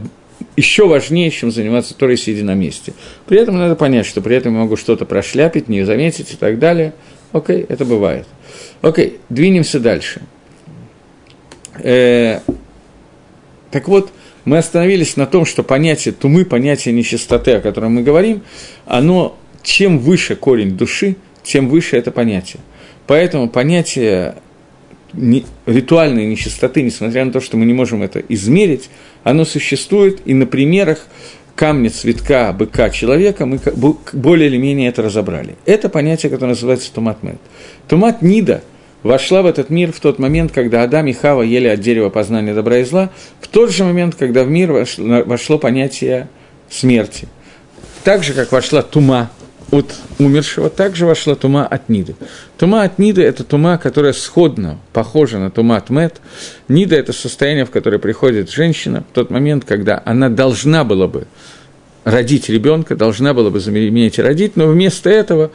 [0.56, 2.94] еще важнее, чем заниматься Торой, сидя на месте.
[3.26, 6.58] При этом надо понять, что при этом я могу что-то прошляпить, не заметить и так
[6.58, 6.94] далее.
[7.32, 8.26] Окей, это бывает.
[8.80, 10.22] Окей, двинемся дальше.
[11.78, 12.40] Э,
[13.70, 14.10] так вот,
[14.46, 18.42] мы остановились на том, что понятие тумы, понятие нечистоты, о котором мы говорим,
[18.86, 22.60] оно чем выше корень души, тем выше это понятие.
[23.06, 24.36] Поэтому понятие
[25.66, 28.90] ритуальной нечистоты, несмотря на то, что мы не можем это измерить,
[29.22, 31.06] оно существует, и на примерах
[31.54, 33.60] камня, цветка, быка, человека мы
[34.12, 35.54] более или менее это разобрали.
[35.66, 37.36] Это понятие, которое называется тумат мед.
[37.86, 38.62] Тумат нида
[39.04, 42.54] вошла в этот мир в тот момент, когда Адам и Хава ели от дерева познания
[42.54, 46.28] добра и зла, в тот же момент, когда в мир вошло, вошло понятие
[46.68, 47.28] смерти.
[48.02, 49.30] Так же, как вошла тума,
[49.74, 52.14] от умершего, также вошла тума от Ниды.
[52.56, 56.20] Тума от Ниды– это тума, которая сходна, похожа на тума от Мед.
[56.68, 61.26] Нида– это состояние, в которое приходит женщина в тот момент, когда она должна была бы
[62.04, 65.50] родить ребенка, должна была бы заменить и родить, но вместо этого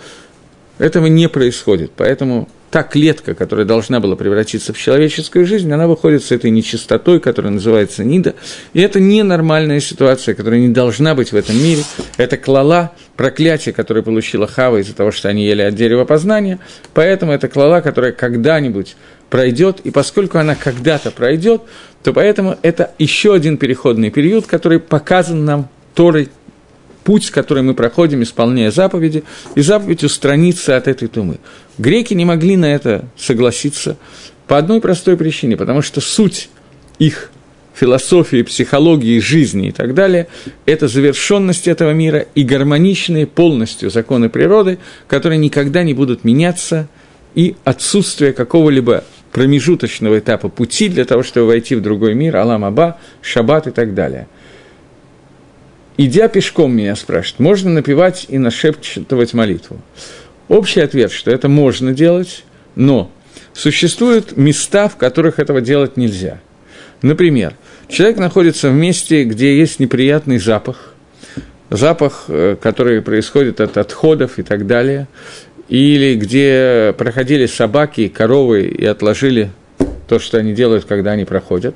[0.80, 1.92] этого не происходит.
[1.96, 7.20] Поэтому та клетка, которая должна была превратиться в человеческую жизнь, она выходит с этой нечистотой,
[7.20, 8.36] которая называется нида.
[8.74, 11.84] И это ненормальная ситуация, которая не должна быть в этом мире.
[12.18, 16.60] Это клала, проклятие, которое получила Хава из-за того, что они ели от дерева познания.
[16.94, 18.96] Поэтому это клала, которая когда-нибудь
[19.30, 21.62] пройдет, и поскольку она когда-то пройдет,
[22.04, 26.30] то поэтому это еще один переходный период, который показан нам Торой
[27.04, 29.24] путь, который мы проходим, исполняя заповеди,
[29.56, 31.40] и заповедь устраниться от этой тумы.
[31.80, 33.98] Греки не могли на это согласиться
[34.48, 36.50] по одной простой причине, потому что суть
[37.00, 37.32] их
[37.74, 40.28] философии, психологии, жизни и так далее,
[40.66, 46.88] это завершенность этого мира и гармоничные полностью законы природы, которые никогда не будут меняться,
[47.34, 52.98] и отсутствие какого-либо промежуточного этапа пути для того, чтобы войти в другой мир, Алам Аба,
[53.22, 54.28] Шаббат и так далее–
[56.00, 59.82] идя пешком, меня спрашивают, можно напевать и нашептывать молитву?
[60.50, 62.44] Общий ответ, что это можно делать,
[62.76, 63.12] но
[63.54, 66.40] существуют места, в которых этого делать нельзя.
[67.04, 67.54] Например,
[67.88, 70.94] человек находится в месте, где есть неприятный запах,
[71.70, 75.08] запах, э, который происходит от отходов и так далее,
[75.70, 79.52] или где проходили собаки, коровы и отложили
[80.08, 81.76] то, что они делают, когда они проходят,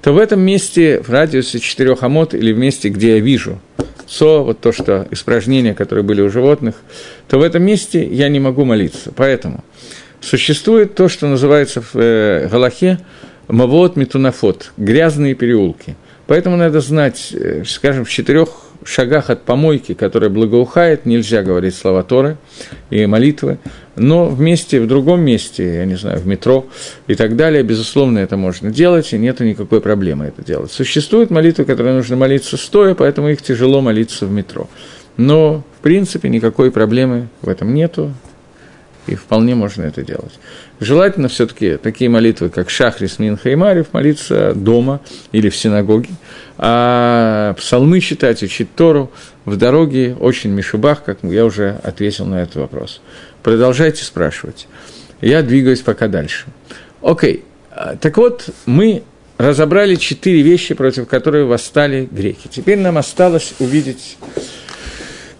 [0.00, 3.60] то в этом месте, в радиусе четырех амот, или в месте, где я вижу
[4.06, 6.76] со, вот то, что испражнения, которые были у животных,
[7.28, 9.12] то в этом месте я не могу молиться.
[9.14, 9.64] Поэтому
[10.20, 12.98] существует то, что называется в э, Галахе
[13.48, 15.96] Мавот Митунафот, грязные переулки.
[16.26, 18.48] Поэтому надо знать, э, скажем, в четырех
[18.84, 22.36] шагах от помойки, которая благоухает, нельзя говорить слова Торы
[22.90, 23.58] и молитвы,
[23.96, 26.66] но в месте, в другом месте, я не знаю, в метро
[27.06, 30.72] и так далее, безусловно, это можно делать, и нет никакой проблемы это делать.
[30.72, 34.68] Существуют молитвы, которые нужно молиться стоя, поэтому их тяжело молиться в метро.
[35.16, 38.12] Но, в принципе, никакой проблемы в этом нету,
[39.06, 40.32] и вполне можно это делать.
[40.80, 45.00] Желательно все-таки такие молитвы, как Шахрис, Минха и Марев, молиться дома
[45.32, 46.10] или в синагоге,
[46.58, 49.10] а псалмы читать, учить Тору
[49.44, 53.00] в дороге очень мишубах, как я уже ответил на этот вопрос.
[53.42, 54.66] Продолжайте спрашивать.
[55.20, 56.46] Я двигаюсь пока дальше.
[57.02, 57.44] Окей,
[58.00, 59.04] так вот, мы
[59.38, 62.48] разобрали четыре вещи, против которых восстали греки.
[62.48, 64.16] Теперь нам осталось увидеть,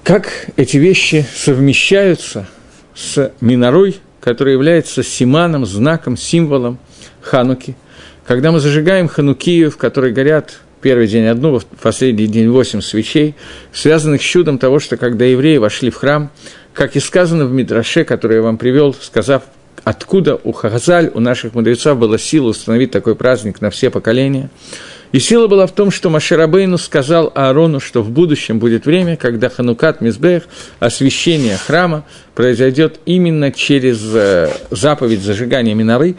[0.02, 2.46] как эти вещи совмещаются
[2.94, 6.78] с минорой, который является симаном, знаком, символом
[7.20, 7.76] Хануки.
[8.26, 13.34] Когда мы зажигаем Ханукию, в которой горят первый день одну, в последний день восемь свечей,
[13.70, 16.30] связанных с чудом того, что когда евреи вошли в храм,
[16.72, 19.42] как и сказано в Мидраше, который я вам привел, сказав,
[19.84, 24.48] откуда у Хазаль, у наших мудрецов была сила установить такой праздник на все поколения–
[25.14, 29.48] и сила была в том, что Маширабейну сказал Аарону, что в будущем будет время, когда
[29.48, 30.42] Ханукат Мизбех,
[30.80, 32.04] освящение храма,
[32.34, 36.16] произойдет именно через э, заповедь зажигания миноры.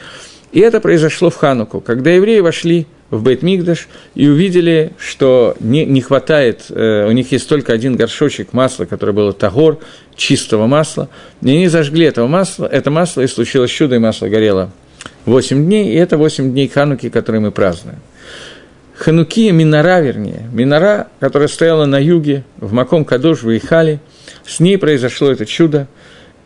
[0.53, 3.79] И это произошло в Хануку, когда евреи вошли в Бейт-Мигдаш
[4.15, 9.11] и увидели, что не, не хватает, э, у них есть только один горшочек масла, которое
[9.11, 9.79] было тагор,
[10.15, 11.09] чистого масла,
[11.41, 14.71] и они зажгли этого масла, это масло, и случилось чудо, и масло горело
[15.25, 17.99] 8 дней, и это 8 дней Хануки, которые мы празднуем.
[18.97, 23.99] Ханукия Минора, вернее, Минора, которая стояла на юге, в Маком Кадош, в Ихале,
[24.45, 25.87] с ней произошло это чудо.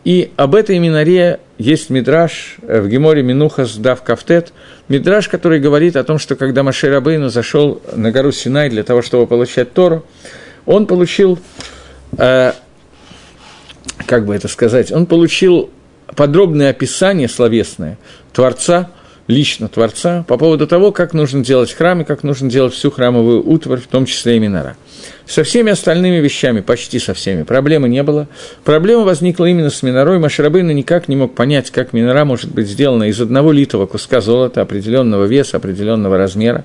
[0.02, 4.52] И об этой Миноре есть мидраж в Геморе Минухас Дав Кафтет,
[4.88, 9.02] мидраж, который говорит о том, что когда Машир Абейну зашел на гору Синай для того,
[9.02, 10.04] чтобы получать Тору,
[10.66, 11.38] он получил,
[12.16, 12.52] э,
[14.06, 15.70] как бы это сказать, он получил
[16.16, 17.96] подробное описание словесное
[18.32, 18.90] Творца–
[19.30, 23.48] лично Творца по поводу того, как нужно делать храм и как нужно делать всю храмовую
[23.48, 24.76] утварь, в том числе и Минора.
[25.26, 28.28] Со всеми остальными вещами, почти со всеми, проблемы не было.
[28.64, 30.18] Проблема возникла именно с Минорой.
[30.18, 34.60] Машарабейна никак не мог понять, как Минора может быть сделана из одного литого куска золота
[34.60, 36.64] определенного веса, определенного размера.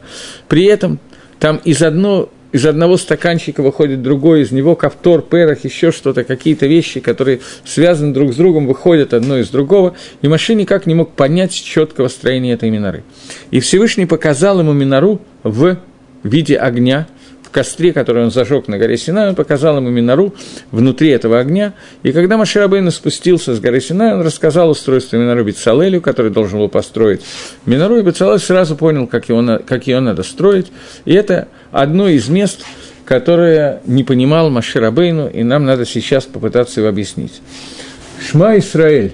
[0.49, 0.99] При этом
[1.39, 6.67] там из одного из одного стаканчика выходит другой, из него ковтор, перах, еще что-то, какие-то
[6.67, 11.11] вещи, которые связаны друг с другом, выходят одно из другого, и Маши никак не мог
[11.11, 13.03] понять четкого строения этой миноры.
[13.51, 15.79] И Всевышний показал ему минору в
[16.23, 17.07] виде огня,
[17.55, 20.35] костре, который он зажег на горе Синай, он показал ему Минору
[20.71, 21.73] внутри этого огня.
[22.03, 26.67] И когда Маширабейн спустился с горы Синай, он рассказал устройство Минору Бицалелю, который должен был
[26.67, 27.21] построить
[27.65, 30.67] Минору, и Бицалель сразу понял, как, его, как ее надо строить.
[31.05, 32.65] И это одно из мест,
[33.03, 37.41] которое не понимал Маширабейну, и нам надо сейчас попытаться его объяснить.
[38.26, 39.13] Шма Исраэль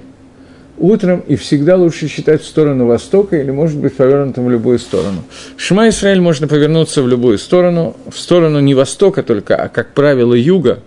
[0.78, 5.24] утром и всегда лучше читать в сторону востока или, может быть, повернутым в любую сторону.
[5.58, 10.34] Шма Исраиль можно повернуться в любую сторону, в сторону не востока только, а, как правило,
[10.36, 10.80] юга,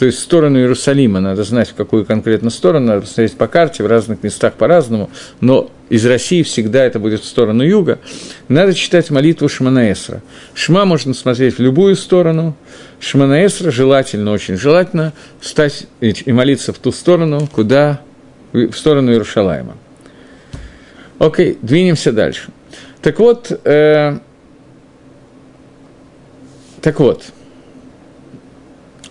[0.00, 1.20] то есть сторону Иерусалима.
[1.20, 5.10] Надо знать, в какую конкретно сторону, надо посмотреть по карте, в разных местах по-разному,
[5.42, 7.98] но из России всегда это будет в сторону юга.
[8.48, 10.22] Надо читать молитву Шманаэсра.
[10.54, 12.56] Шма можно смотреть в любую сторону,
[12.98, 18.00] Шманаэсра желательно, очень желательно встать и молиться в ту сторону, куда
[18.54, 19.76] в сторону Иерушалайма.
[21.18, 22.48] Окей, двинемся дальше.
[23.02, 24.18] Так вот, э,
[26.80, 27.22] так вот,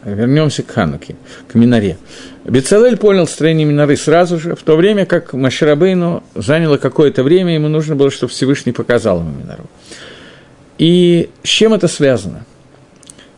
[0.03, 1.15] вернемся к Хануке,
[1.47, 1.97] к Минаре.
[2.45, 7.67] Бецалель понял строение Минары сразу же, в то время как Маширабейну заняло какое-то время, ему
[7.67, 9.65] нужно было, чтобы Всевышний показал ему Минару.
[10.77, 12.45] И с чем это связано?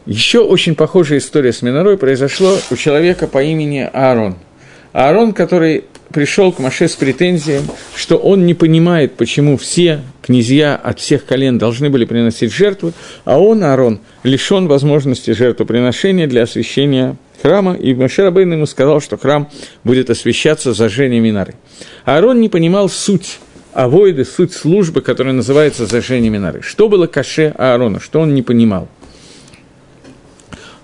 [0.05, 4.37] Еще очень похожая история с Минорой произошла у человека по имени Аарон–
[4.93, 7.61] Аарон, который пришел к Маше с претензией,
[7.95, 12.93] что он не понимает, почему все князья от всех колен должны были приносить жертвы,
[13.25, 19.17] а он, Аарон, лишен возможности жертвоприношения для освящения храма, и Маше Рабейн ему сказал, что
[19.17, 19.49] храм
[19.83, 21.55] будет освящаться зажжением минары.
[22.05, 23.39] Аарон не понимал суть
[23.73, 26.61] авоиды, суть службы, которая называется зажжение минары.
[26.61, 28.87] Что было каше Аарона, что он не понимал?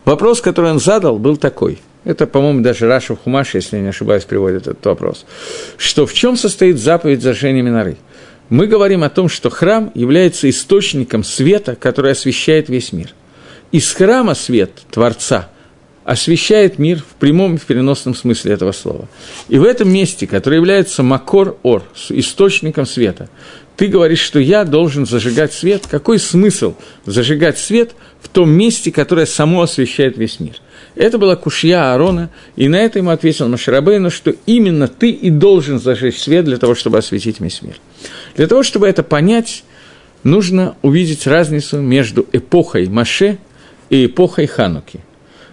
[0.05, 3.89] Вопрос, который он задал, был такой– это, по-моему, даже Раша в Хумаше, если я не
[3.89, 5.26] ошибаюсь, приводит этот вопрос.
[5.76, 7.97] Что в чем состоит заповедь зажжения миноры?
[8.47, 13.14] Мы говорим о том, что храм является источником света, который освещает весь мир.
[13.74, 15.49] Из храма свет Творца
[16.05, 19.10] освещает мир в прямом и в переносном смысле этого слова.
[19.49, 23.28] И в этом месте, которое является Макор-Ор, источником света,
[23.76, 25.84] ты говоришь, что я должен зажигать свет.
[25.91, 30.55] Какой смысл зажигать свет в том месте, которое само освещает весь мир?
[30.98, 35.80] Это была кушья Аарона, и на это ему ответил Машарабейну, что именно ты и должен
[35.80, 37.76] зажечь свет для того, чтобы осветить весь мир.
[38.36, 39.64] Для того, чтобы это понять,
[40.24, 43.38] нужно увидеть разницу между эпохой Маше
[43.91, 45.02] и эпохой Хануки.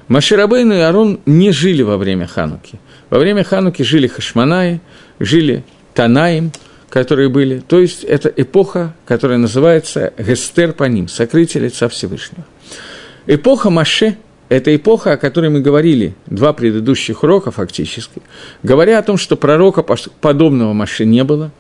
[0.09, 2.81] Маширабейн и Арон не жили во время Хануки.
[3.11, 4.81] Во время Хануки жили Хашманаи,
[5.21, 6.53] жили Танаим,
[6.89, 7.61] которые были.
[7.61, 12.47] То есть это эпоха, которая называется Гестер по ним, сокрытие лица Всевышнего.
[13.27, 14.17] Эпоха Маше
[14.55, 18.23] это эпоха, о которой мы говорили два предыдущих урока фактически,
[18.63, 21.51] говоря о том, что пророка подобного Маше не было.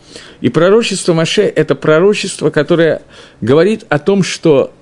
[0.41, 3.03] И пророчество Маше– это пророчество, которое
[3.41, 4.73] говорит о том, что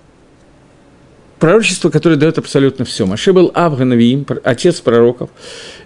[1.39, 3.07] пророчество, которое дает абсолютно все.
[3.07, 5.31] Маше был Авганавиим, отец пророков,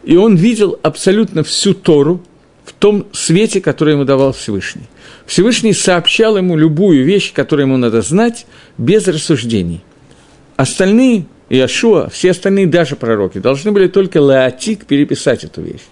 [0.03, 2.21] и он видел абсолютно всю Тору
[2.65, 4.89] в том свете, который ему давал Всевышний.
[5.27, 8.47] Всевышний сообщал ему любую вещь, которую ему надо знать,
[8.79, 9.85] без рассуждений.
[10.57, 15.83] Остальные Иошуа, все остальные даже пророки, должны были только Леотик переписать эту вещь.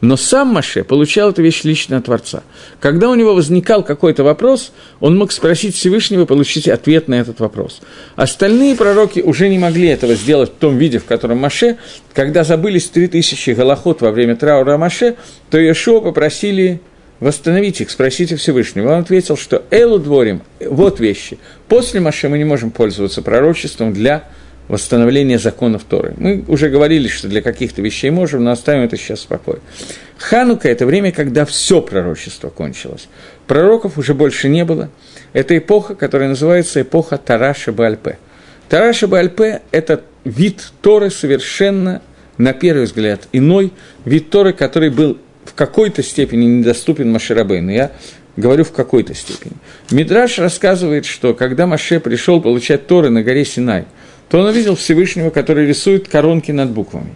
[0.00, 2.42] Но сам Маше получал эту вещь лично от Творца.
[2.80, 7.38] Когда у него возникал какой-то вопрос, он мог спросить Всевышнего и получить ответ на этот
[7.38, 7.80] вопрос.
[8.16, 11.76] Остальные пророки уже не могли этого сделать в том виде, в котором Маше,
[12.12, 15.14] когда забылись три тысячи голоход во время траура Маше,
[15.48, 16.80] то Иешуа попросили
[17.20, 18.92] восстановить их, спросите Всевышнего.
[18.92, 21.38] Он ответил, что Элу дворим, вот вещи.
[21.68, 24.28] После Маше мы не можем пользоваться пророчеством для
[24.68, 26.14] восстановление законов Торы.
[26.16, 29.60] Мы уже говорили, что для каких-то вещей можем, но оставим это сейчас спокойно.
[30.18, 33.08] Ханука– это время, когда все пророчество кончилось.
[33.46, 34.88] Пророков уже больше не было.
[35.32, 38.18] Это эпоха, которая называется эпоха Тараша Бальпе.
[38.68, 42.00] Тараша Бальпе– это вид Торы совершенно,
[42.38, 43.72] на первый взгляд, иной,
[44.06, 47.70] вид Торы, который был в какой-то степени недоступен Маширабейну.
[47.70, 47.92] Я
[48.36, 49.52] говорю в какой-то степени.
[49.90, 53.84] Мидраш рассказывает, что когда Маше пришел получать Торы на горе Синай–
[54.28, 57.14] то он увидел Всевышнего, который рисует коронки над буквами.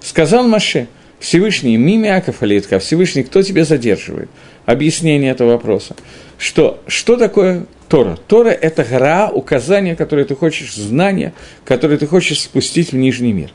[0.00, 0.88] Сказал Маше,
[1.18, 4.28] Всевышний, мими Аков Алитка, Всевышний, кто тебя задерживает?
[4.64, 5.96] Объяснение этого вопроса.
[6.38, 8.18] Что, что такое Тора?
[8.26, 11.34] Тора– это гора, указание, которое ты хочешь, знание,
[11.64, 13.50] которое ты хочешь спустить в нижний мир.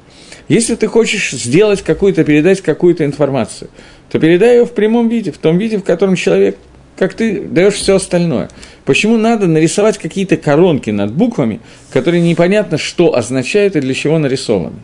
[0.47, 3.69] Если ты хочешь сделать какую-то, передать какую-то информацию,
[4.11, 6.57] то передай ее в прямом виде, в том виде, в котором человек
[6.97, 8.49] как ты даешь все остальное.
[8.85, 11.59] Почему надо нарисовать какие-то коронки над буквами,
[11.91, 14.77] которые непонятно, что означают и для чего нарисованы?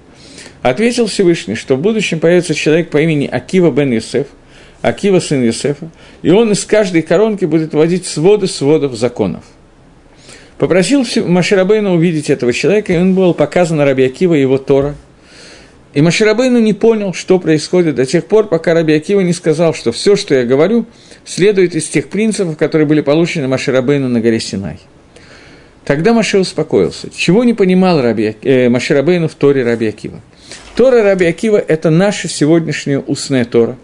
[0.61, 4.27] Ответил Всевышний, что в будущем появится человек по имени Акива бен Юсеф,
[4.81, 5.89] Акива сын Юсефа,
[6.21, 9.43] и он из каждой коронки будет вводить своды сводов законов.
[10.57, 14.95] Попросил Маширабейна увидеть этого человека, и он был показан Раби Акива его Тора–
[15.93, 19.91] и Маширабейну не понял, что происходит до тех пор, пока Раби Акива не сказал, что
[19.91, 20.85] все, что я говорю,
[21.25, 24.79] следует из тех принципов, которые были получены Маширабейну на горе Синай.
[25.83, 27.09] Тогда Маше успокоился.
[27.13, 30.21] Чего не понимал Раби, э, Маширабейну в Торе Раби Акива?
[30.75, 33.77] Тора Раби Акива– это наша сегодняшняя устная Тора.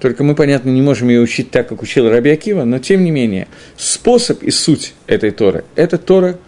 [0.00, 3.10] Только мы, понятно, не можем ее учить так, как учил Раби Акива, но тем не
[3.10, 6.38] менее, способ и суть этой Торы– это Тора,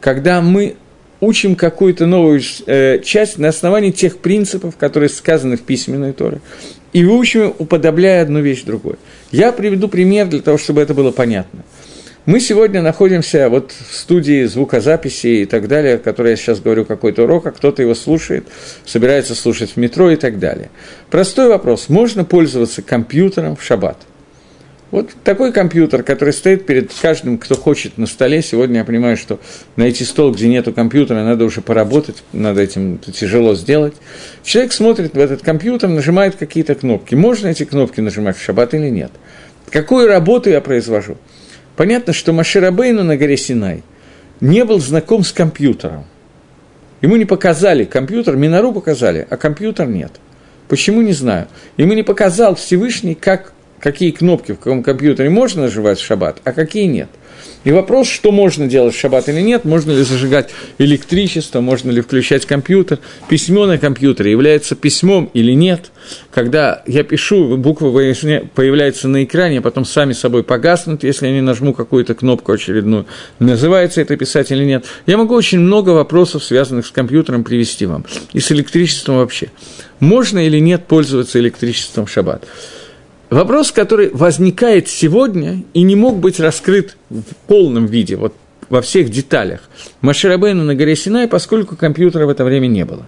[0.00, 0.76] когда мы
[1.22, 6.40] учим какую-то новую э, часть на основании тех принципов, которые сказаны в письменной Торе,
[6.92, 8.96] и выучим, уподобляя одну вещь другой.
[9.30, 11.62] Я приведу пример для того, чтобы это было понятно.
[12.26, 16.84] Мы сегодня находимся вот в студии звукозаписи и так далее, о которой я сейчас говорю
[16.84, 18.46] какой-то урок, а кто-то его слушает,
[18.84, 20.70] собирается слушать в метро и так далее.
[21.08, 21.88] Простой вопрос.
[21.88, 23.96] Можно пользоваться компьютером в шаббат?
[24.92, 28.42] Вот такой компьютер, который стоит перед каждым, кто хочет на столе.
[28.42, 29.40] Сегодня я понимаю, что
[29.76, 33.94] найти стол, где нету компьютера, надо уже поработать, надо этим тяжело сделать.
[34.44, 37.14] Человек смотрит в этот компьютер, нажимает какие-то кнопки.
[37.14, 39.10] Можно эти кнопки нажимать в шаббат или нет?
[39.70, 41.16] Какую работу я произвожу?
[41.74, 43.82] Понятно, что Маширабейну на горе Синай
[44.40, 46.04] не был знаком с компьютером.
[47.00, 50.12] Ему не показали компьютер, Минору показали, а компьютер нет.
[50.68, 51.48] Почему, не знаю.
[51.78, 56.52] Ему не показал Всевышний, как какие кнопки в каком компьютере можно нажимать в шаббат, а
[56.52, 57.08] какие нет.
[57.64, 62.00] И вопрос, что можно делать в шаббат или нет, можно ли зажигать электричество, можно ли
[62.00, 62.98] включать компьютер.
[63.28, 65.92] Письмо на компьютере является письмом или нет.
[66.32, 67.92] Когда я пишу, буквы
[68.54, 73.06] появляются на экране, а потом сами собой погаснут, если я не нажму какую-то кнопку очередную.
[73.38, 74.84] Называется это писать или нет.
[75.06, 78.04] Я могу очень много вопросов, связанных с компьютером, привести вам.
[78.32, 79.50] И с электричеством вообще.
[80.00, 82.44] Можно или нет пользоваться электричеством в шаббат.
[83.32, 88.34] Вопрос, который возникает сегодня и не мог быть раскрыт в полном виде, вот
[88.68, 89.70] во всех деталях,
[90.02, 93.06] Маширабейну на горе Синай, поскольку компьютера в это время не было.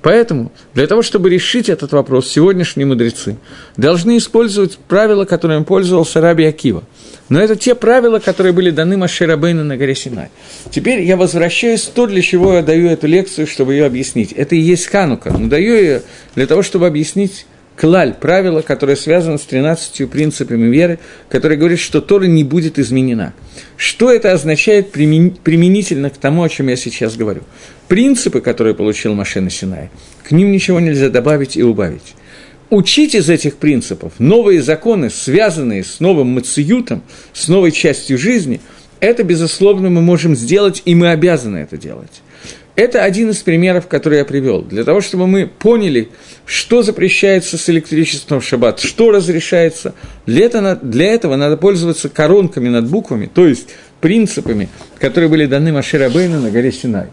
[0.00, 3.36] Поэтому для того, чтобы решить этот вопрос, сегодняшние мудрецы
[3.76, 6.84] должны использовать правила, которыми пользовался Раби Акива.
[7.28, 10.28] Но это те правила, которые были даны Маширабейну на горе Синай.
[10.70, 14.30] Теперь я возвращаюсь то, для чего я даю эту лекцию, чтобы ее объяснить.
[14.30, 16.02] Это и есть Ханука, но даю ее
[16.36, 17.44] для того, чтобы объяснить
[17.76, 20.98] клаль, правило, которое связано с 13 принципами веры,
[21.28, 23.34] которое говорит, что Тора не будет изменена.
[23.76, 27.42] Что это означает применительно к тому, о чем я сейчас говорю?
[27.88, 29.90] Принципы, которые получил Машина Синай,
[30.22, 32.14] к ним ничего нельзя добавить и убавить.
[32.70, 37.02] Учить из этих принципов новые законы, связанные с новым мациютом,
[37.34, 38.60] с новой частью жизни,
[38.98, 42.22] это, безусловно, мы можем сделать, и мы обязаны это делать.
[42.74, 44.62] Это один из примеров, который я привел.
[44.62, 46.08] Для того, чтобы мы поняли,
[46.46, 49.94] что запрещается с электричеством в шаббат, что разрешается,
[50.24, 53.68] для этого, для этого надо пользоваться коронками над буквами, то есть
[54.00, 57.08] принципами, которые были даны Маширабейну на горе Синай.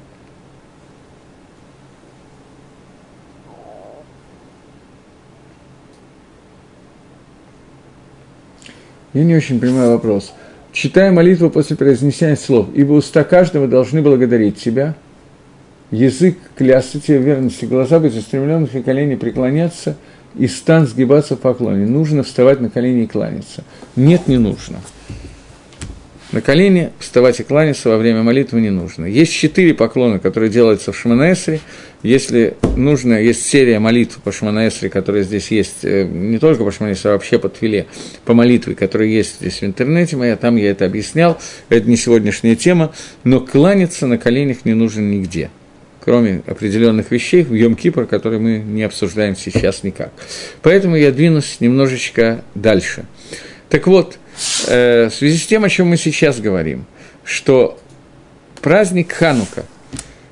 [9.13, 10.31] Я не очень понимаю вопрос.
[10.71, 14.95] Читая молитву после произнесения слов, ибо уста каждого должны благодарить тебя–
[15.91, 19.95] язык клясться тебе верности, глаза быть устремленных и колени преклоняться,
[20.37, 21.85] и стан сгибаться в поклоне.
[21.85, 23.63] Нужно вставать на колени и кланяться.
[23.95, 24.79] Нет, не нужно.
[26.31, 29.05] На колени вставать и кланяться во время молитвы не нужно.
[29.05, 31.59] Есть четыре поклона, которые делаются в Шманаэсре.
[32.03, 37.09] Если нужно, есть серия молитв по Шманаэсре, которая здесь есть, э, не только по Шманаэсре,
[37.09, 37.87] а вообще по Твиле,
[38.25, 42.55] по молитве, которая есть здесь в интернете моя, там я это объяснял, это не сегодняшняя
[42.55, 45.49] тема, но кланяться на коленях не нужно нигде–
[46.09, 50.11] кроме определенных вещей, в Йом-Кипр, которые мы не обсуждаем сейчас никак.
[50.63, 53.05] Поэтому я двинусь немножечко дальше.
[53.69, 54.17] Так вот,
[54.69, 56.87] э, в связи с тем, о чем мы сейчас говорим,
[57.23, 57.79] что
[58.59, 59.65] праздник Ханука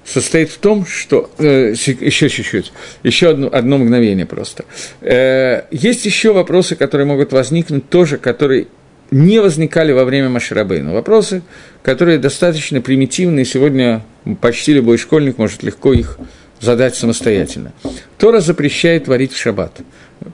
[0.04, 1.30] состоит в том, что...
[1.38, 2.74] Э, еще чуть-чуть,
[3.04, 4.66] еще одно, одно мгновение просто.
[5.02, 8.66] Э, есть еще вопросы, которые могут возникнуть тоже, которые
[9.12, 10.92] не возникали во время Маширабейна.
[10.92, 11.44] Вопросы,
[11.84, 14.02] которые достаточно примитивные, сегодня
[14.36, 16.18] почти любой школьник может легко их
[16.60, 17.72] задать самостоятельно.
[18.18, 19.80] Тора запрещает варить в шаббат.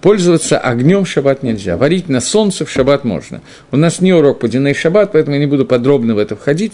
[0.01, 1.75] Пользоваться огнем в шаббат нельзя.
[1.75, 3.41] Варить на солнце в шаббат можно.
[3.71, 6.73] У нас не урок по Диней шаббат, поэтому я не буду подробно в это входить.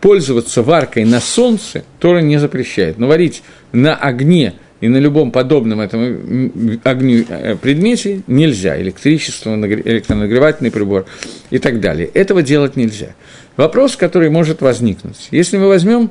[0.00, 2.98] Пользоваться варкой на солнце Тора не запрещает.
[2.98, 3.42] Но варить
[3.72, 6.50] на огне– и на любом подобном этому
[6.84, 11.06] огню э, предмете нельзя, электричество, электронагревательный прибор
[11.50, 12.08] и так далее.
[12.14, 13.14] Этого делать нельзя.
[13.56, 15.28] Вопрос, который может возникнуть.
[15.32, 16.10] Если мы возьмем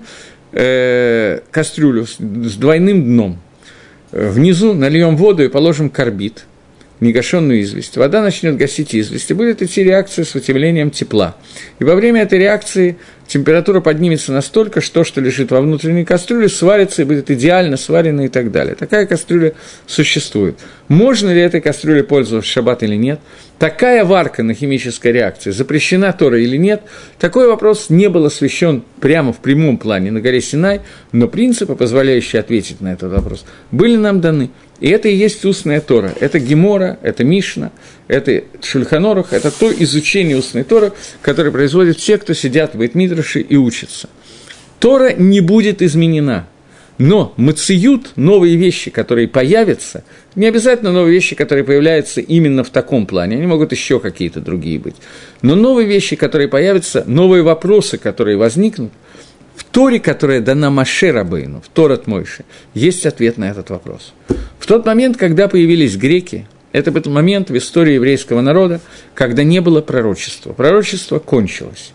[0.51, 3.39] э, кастрюлю с, с двойным дном,
[4.11, 6.45] э, внизу нальем воду и положим карбид–
[6.99, 11.35] негашенную известь, вода начнет гасить известь, и будет идти реакция с вытеплением тепла.
[11.79, 16.49] И во время этой реакции температура поднимется настолько, что то, что лежит во внутренней кастрюле,
[16.49, 18.75] сварится и будет идеально сварено и так далее.
[18.75, 19.53] Такая кастрюля
[19.85, 20.57] существует.
[20.87, 23.19] Можно ли этой кастрюлей пользоваться в шаббат или нет?
[23.59, 26.83] Такая варка на химической реакции запрещена Тора или нет?
[27.19, 30.81] Такой вопрос не был освещен прямо в прямом плане на горе Синай,
[31.11, 35.81] но принципы, позволяющие ответить на этот вопрос, были нам даны– и это и есть устная
[35.81, 36.13] Тора.
[36.19, 37.71] Это Гемора, это Мишна,
[38.07, 43.55] это Шульханорах, это то изучение устной Торы, которое производят все, кто сидят в Бейтмидраше и
[43.55, 44.09] учатся.
[44.79, 46.47] Тора не будет изменена.
[46.99, 50.03] Но мациют, новые вещи, которые появятся,
[50.33, 54.79] не обязательно новые вещи, которые появляются именно в таком плане, они могут еще какие-то другие
[54.79, 54.95] быть.
[55.43, 58.91] Но новые вещи, которые появятся, новые вопросы, которые возникнут,
[59.57, 62.45] в Торе, которая дана Маше Рабейну, в Торат Мойше,
[62.75, 64.13] есть ответ на этот вопрос.
[64.59, 68.79] В тот момент, когда появились греки, это был момент в истории еврейского народа,
[69.15, 70.53] когда не было пророчества.
[70.53, 71.91] Пророчество кончилось.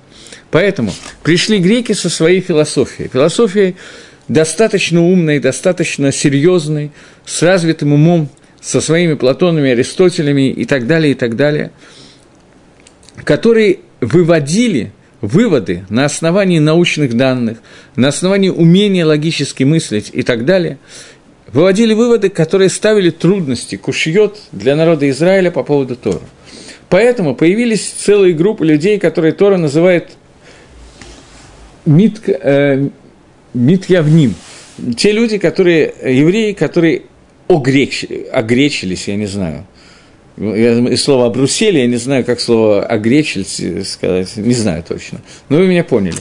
[0.50, 0.92] Поэтому
[1.22, 3.08] пришли греки со своей философией.
[3.08, 3.76] Философией
[4.26, 6.90] достаточно умной, достаточно серьезной,
[7.24, 8.28] с развитым умом,
[8.60, 11.70] со своими Платонами, Аристотелями и так далее, и так далее,
[13.22, 14.90] которые выводили
[15.22, 17.58] выводы на основании научных данных,
[17.96, 20.76] на основании умения логически мыслить и так далее–
[21.52, 26.22] выводили выводы, которые ставили трудности, кушьет для народа Израиля по поводу Тора.
[26.88, 30.10] Поэтому появились целые группы людей, которые Тора называет
[31.86, 32.88] мит, э,
[33.54, 34.34] митьявним.
[34.96, 37.02] Те люди, которые, евреи, которые
[37.48, 39.66] огреч, огречились, я не знаю,
[40.36, 45.66] и слово «обрусели», я не знаю, как слово «огречились» сказать, не знаю точно, но вы
[45.66, 46.16] меня поняли.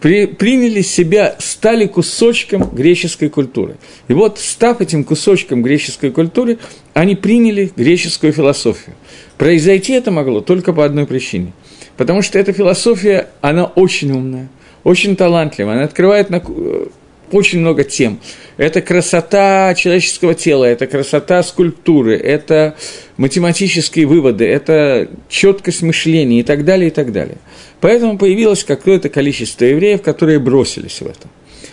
[0.00, 3.76] При, приняли себя, стали кусочком греческой культуры.
[4.08, 6.58] И вот, став этим кусочком греческой культуры,
[6.92, 8.94] они приняли греческую философию.
[9.38, 11.52] Произойти это могло только по одной причине.
[11.96, 14.48] Потому что эта философия, она очень умная,
[14.82, 16.86] очень талантливая, она открывает на э,
[17.32, 18.20] очень много тем.
[18.56, 22.76] Это красота человеческого тела, это красота скульптуры, это
[23.16, 27.38] математические выводы, это четкость мышления и так далее, и так далее.
[27.80, 31.28] Поэтому появилось какое-то количество евреев, которые бросились в это.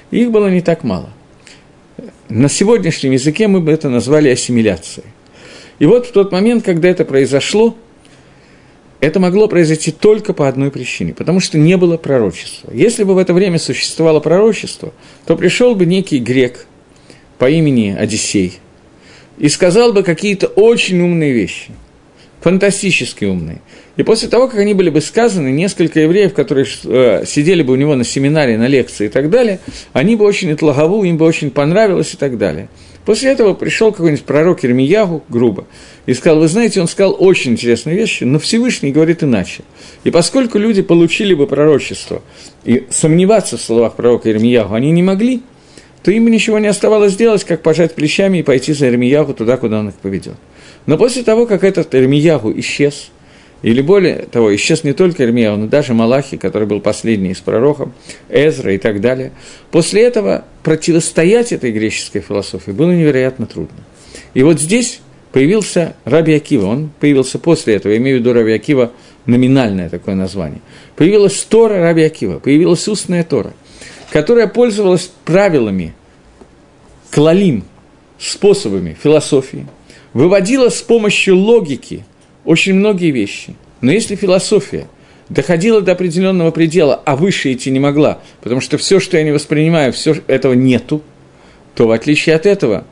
[0.10, 1.10] Их было не так мало.
[2.30, 5.08] На сегодняшнем языке мы бы это назвали ассимиляцией.
[5.80, 7.76] И вот в тот момент, когда это произошло,
[9.02, 12.72] это могло произойти только по одной причине, потому что не было пророчества.
[12.72, 14.94] Если бы в это время существовало пророчество,
[15.26, 16.68] то пришел бы некий грек
[17.40, 18.60] по имени Одиссей
[19.40, 21.72] и сказал бы какие-то очень умные вещи,
[22.42, 23.62] фантастически умные.
[23.98, 27.76] И после того, как они были бы сказаны, несколько евреев, которые э, сидели бы у
[27.78, 29.60] него на семинаре, на лекции и так далее,
[29.94, 32.70] они бы очень отлагову, им бы очень понравилось и так далее.
[33.06, 35.66] После этого пришел какой-нибудь пророк Ирмиягу, грубо,
[36.06, 39.64] и сказал, вы знаете, он сказал очень интересные вещи, но Всевышний говорит иначе.
[40.04, 42.22] И поскольку люди получили бы пророчество,
[42.64, 45.42] и сомневаться в словах пророка Ирмиягу они не могли,
[46.04, 49.80] то им ничего не оставалось делать, как пожать плечами и пойти за Ирмиягу туда, куда
[49.80, 50.36] он их поведет.
[50.86, 53.10] Но после того, как этот Ирмиягу исчез–
[53.62, 57.90] или более того, исчез не только Ирмияу, но даже Малахи, который был последний из пророков,
[58.30, 59.32] Эзра и так далее.
[59.70, 63.78] После этого противостоять этой греческой философии было невероятно трудно.
[64.34, 65.00] И вот здесь
[65.32, 68.92] появился Раби Акива, он появился после этого, я имею в виду Раби Акива,
[69.28, 70.62] номинальное такое название.
[70.96, 73.54] Появилась Тора Раби Акива, появилась устная Тора,
[74.12, 75.94] которая пользовалась правилами,
[77.12, 77.64] клалим,
[78.18, 79.68] способами философии,
[80.14, 82.06] выводила с помощью логики–
[82.46, 83.56] очень многие вещи.
[83.82, 84.88] Но если философия
[85.30, 89.32] доходила до определенного предела, а выше идти не могла, потому что все, что я не
[89.32, 91.02] воспринимаю, все этого нету,
[91.76, 92.86] то в отличие от этого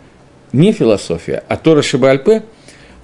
[0.52, 2.44] не философия, а Тора Шибальпе,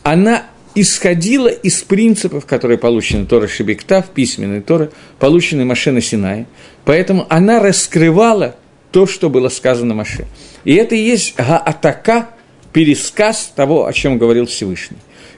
[0.03, 6.47] она исходила из принципов, которые получены Тора Шибиктав, письменной Торы, полученной Маше на Синае.
[6.83, 8.55] Поэтому она раскрывала
[8.91, 10.25] то, что было сказано Маше.
[10.65, 12.29] И это и есть гаатака,
[12.73, 14.97] пересказ того, о чем говорил Всевышний.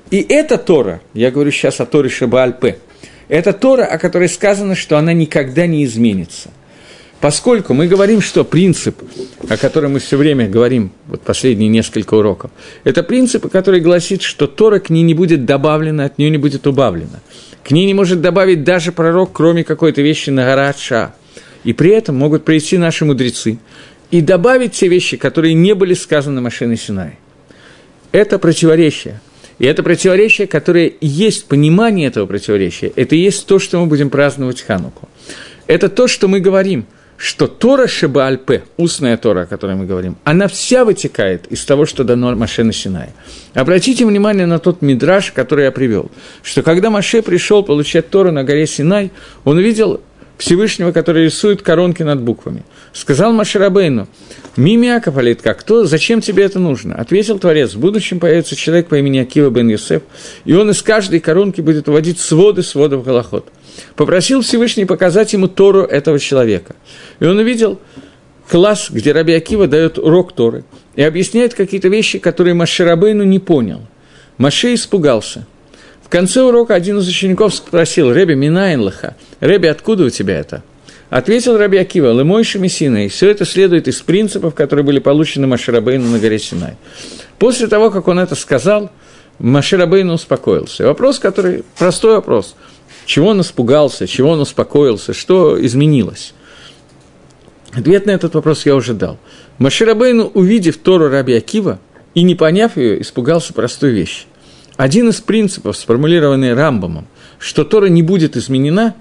[0.10, 2.78] И эта Тора, я говорю сейчас о Торе Шабаальпе,
[3.28, 6.50] это Тора, о которой сказано, что она никогда не изменится.
[7.20, 9.02] Поскольку мы говорим, что принцип,
[9.50, 12.52] о котором мы все время говорим, вот последние несколько уроков,
[12.84, 16.68] это принцип, который гласит, что Тора к ней не будет добавлена, от нее не будет
[16.68, 17.20] убавлена.
[17.64, 21.16] К ней не может добавить даже пророк, кроме какой-то вещи на гора Ша.
[21.64, 23.58] И при этом могут прийти наши мудрецы
[24.12, 27.18] и добавить те вещи, которые не были сказаны Машиной Синай.
[28.14, 29.20] Это противоречие–
[29.60, 34.10] и это противоречие, которое есть понимание этого противоречия, это и есть то, что мы будем
[34.10, 35.10] праздновать Хануку.
[35.66, 36.86] Это то, что мы говорим,
[37.18, 42.04] что Тора Шебаальпе, устная Тора, о которой мы говорим, она вся вытекает из того, что
[42.04, 43.14] дано Маше на Синае.
[43.56, 46.12] Обратите внимание на тот мидраж, который я привел,
[46.44, 49.12] что когда Маше пришел получать Тору на горе Синай,
[49.44, 50.02] он увидел
[50.38, 52.64] Всевышнего, который рисует коронки над буквами.
[52.98, 54.08] Сказал Маширабейну,
[54.56, 56.96] Мими Акафалит, как кто, зачем тебе это нужно?
[56.96, 60.02] Ответил Творец, в будущем появится человек по имени Акива бен Юсеф,
[60.46, 63.50] и он из каждой коронки будет уводить своды сводов Голоход.
[63.96, 66.76] Попросил Всевышний показать ему Тору этого человека.
[67.20, 67.80] И он увидел
[68.50, 70.64] класс, где Раби Акива дает урок Торы
[70.96, 73.82] и объясняет какие-то вещи, которые Маширабейну не понял.
[74.40, 75.46] Маше испугался–
[76.04, 80.64] в конце урока один из учеников спросил, «Реби, Минайнлаха, Реби, откуда у тебя это?»
[81.10, 86.20] Ответил Раби Акива, «Лымойши Мессина», все это следует из принципов, которые были получены Маширабейну на
[86.20, 86.76] горе Синай.
[87.40, 88.92] После того, как он это сказал,
[89.40, 90.86] Маширабейну успокоился.
[90.86, 92.56] вопрос, который, простой вопрос,
[93.06, 96.34] чего он испугался, чего он успокоился, что изменилось?
[97.72, 99.18] Ответ на этот вопрос я уже дал.
[99.60, 101.80] Маширабейну, увидев Тору Раби Акива
[102.16, 104.26] и не поняв ее, испугался простой вещи.
[104.76, 107.08] Один из принципов, сформулированный Рамбомом,
[107.40, 108.96] что Тора не будет изменена,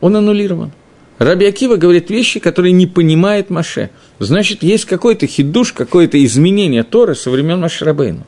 [0.00, 0.72] он аннулирован.
[1.18, 3.90] Раби Акива говорит вещи, которые не понимает Маше.
[4.18, 8.24] Значит, есть какой-то хидуш, какое-то изменение Торы со времен Машрабейну.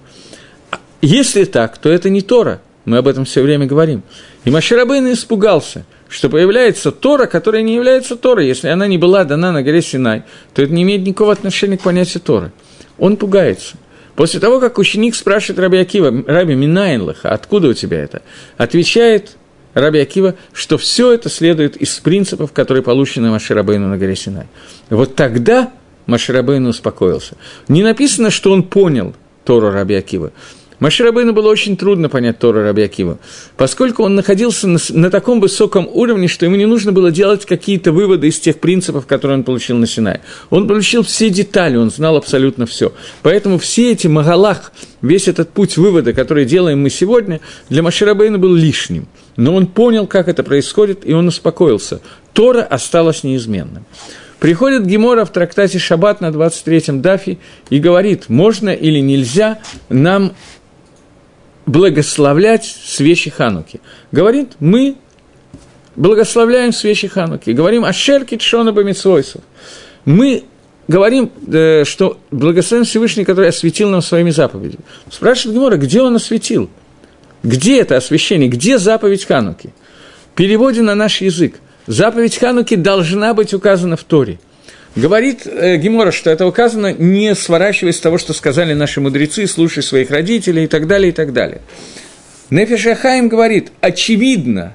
[1.00, 2.60] Если так, то это не Тора.
[2.84, 4.02] Мы об этом все время говорим.
[4.44, 8.46] И Машрабейн испугался, что появляется Тора, которая не является Торой.
[8.46, 10.24] Если она не была дана на горе Синай,
[10.54, 12.52] то это не имеет никакого отношения к понятию Торы.
[12.98, 13.76] Он пугается–
[14.20, 18.20] После того, как ученик спрашивает Раби Акива, Раби Минайнлаха, откуда у тебя это?
[18.58, 19.38] Отвечает
[19.74, 24.46] Раби Акива, что все это следует из принципов, которые получены Маширабейну на горе Синай.
[24.88, 25.72] Вот тогда
[26.06, 27.36] Маширабейну успокоился.
[27.68, 29.14] Не написано, что он понял
[29.44, 30.32] Тору Раби Акива.
[30.80, 33.18] Маширабейну было очень трудно понять Тору Раби Акива,
[33.56, 37.92] поскольку он находился на, на таком высоком уровне, что ему не нужно было делать какие-то
[37.92, 40.22] выводы из тех принципов, которые он получил на Синае.
[40.48, 42.92] Он получил все детали, он знал абсолютно все.
[43.22, 44.72] Поэтому все эти магалах,
[45.02, 49.06] весь этот путь вывода, который делаем мы сегодня, для Маширабейна был лишним.
[49.36, 52.00] Но он понял, как это происходит, и он успокоился.
[52.32, 53.84] Тора осталась неизменным.
[54.40, 57.36] Приходит Гемора в трактате «Шаббат» на 23-м дафе
[57.68, 59.58] и говорит, можно или нельзя
[59.90, 60.32] нам
[61.70, 63.80] благословлять свечи Хануки.
[64.12, 64.96] Говорит, мы
[65.96, 69.42] благословляем свечи Хануки, говорим о шерке Тшона Бамитсвойсов.
[70.04, 70.44] Мы
[70.88, 74.82] говорим, э, что благословен Всевышний, который осветил нам своими заповедями.
[75.10, 76.68] Спрашивает Гемора, где он осветил?
[77.42, 78.48] Где это освящение?
[78.48, 79.72] Где заповедь Хануки?
[80.34, 81.56] Переводе на наш язык–
[81.90, 84.38] Заповедь Хануки должна быть указана в Торе.
[84.96, 89.82] Говорит э, Гемора, что это указано, не сворачиваясь с того, что сказали наши мудрецы, слушай
[89.82, 91.60] своих родителей и так далее, и так далее.
[92.50, 94.74] Нефишахаим говорит, очевидно,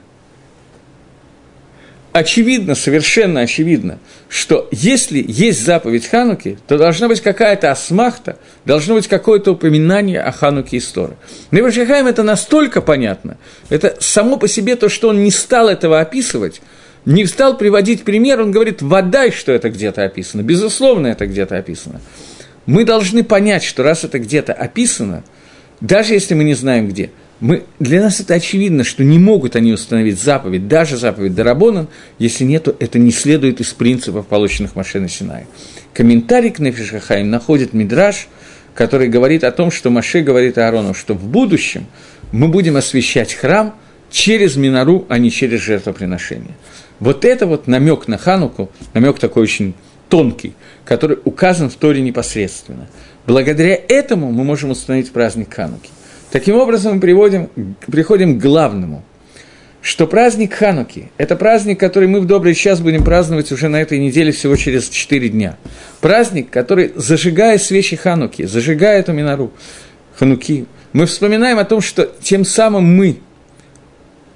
[2.13, 3.99] очевидно, совершенно очевидно,
[4.29, 10.31] что если есть заповедь Хануки, то должна быть какая-то осмахта, должно быть какое-то упоминание о
[10.31, 11.17] Хануке истории.
[11.51, 13.37] Нефишахаим это настолько понятно,
[13.67, 16.61] это само по себе то, что он не стал этого описывать–
[17.05, 20.41] не стал приводить пример, он говорит, водай, что это где-то описано.
[20.41, 22.01] Безусловно, это где-то описано.
[22.65, 25.23] Мы должны понять, что раз это где-то описано,
[25.81, 29.73] даже если мы не знаем где, мы, для нас это очевидно, что не могут они
[29.73, 35.45] установить заповедь, даже заповедь Дарабонан, если нету, это не следует из принципов, полученных Машина Синай.
[35.93, 38.29] Комментарий к Нефишахаим находит Мидраш,
[38.73, 41.87] который говорит о том, что Маше говорит Аарону, что в будущем
[42.31, 43.75] мы будем освещать храм
[44.09, 46.55] через Минару, а не через жертвоприношение.
[46.99, 49.73] Вот это вот намек на Хануку, намек такой очень
[50.09, 50.53] тонкий,
[50.85, 52.87] который указан в Торе непосредственно.
[53.27, 55.89] Благодаря этому мы можем установить праздник Хануки.
[56.31, 57.49] Таким образом, мы приводим,
[57.87, 59.03] приходим к главному,
[59.81, 63.99] что праздник Хануки– это праздник, который мы в добрый час будем праздновать уже на этой
[63.99, 65.57] неделе всего через 4 дня.
[66.01, 69.51] Праздник, который, зажигая свечи Хануки, зажигая эту минору
[70.17, 73.19] Хануки, мы вспоминаем о том, что тем самым мы,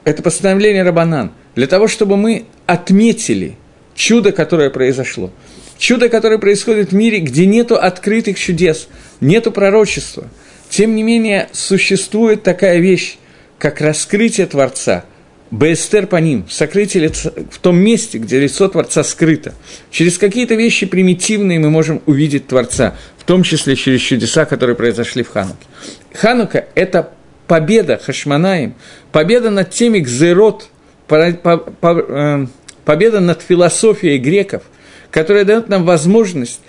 [0.04, 3.58] это постановление Рабанан, для того, чтобы мы отметили
[3.96, 5.32] чудо, которое произошло.
[5.78, 8.88] Чудо, которое происходит в мире, где нету открытых чудес,
[9.22, 10.28] нету пророчества.
[10.70, 13.18] Тем не менее, существует такая вещь,
[13.58, 15.06] как раскрытие Творца,
[15.52, 19.56] Бестер по ним, сокрытие лица, в том месте, где лицо Творца скрыто.
[19.90, 25.24] Через какие-то вещи примитивные мы можем увидеть Творца, в том числе через чудеса, которые произошли
[25.24, 25.58] в Хануке.
[26.14, 27.12] Ханука– это
[27.48, 28.76] победа Хашманаем,
[29.12, 30.79] победа над теми гзерот, Э,
[32.86, 34.64] победа над философией греков,
[35.12, 36.62] которая дает нам возможность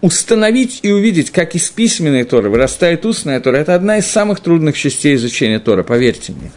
[0.00, 4.76] установить и увидеть, как из письменной Торы вырастает устная Тора, это одна из самых трудных
[4.76, 6.50] частей изучения Тора, поверьте мне.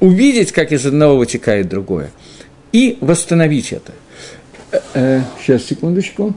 [0.00, 2.10] Увидеть, как из одного вытекает другое,
[2.72, 3.92] и восстановить это.
[4.72, 6.34] Э, э, сейчас, секундочку.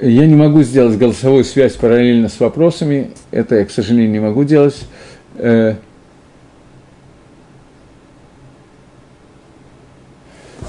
[0.00, 4.44] Я не могу сделать голосовую связь параллельно с вопросами, это я, к сожалению, не могу
[4.44, 4.76] делать.
[5.38, 5.74] Э,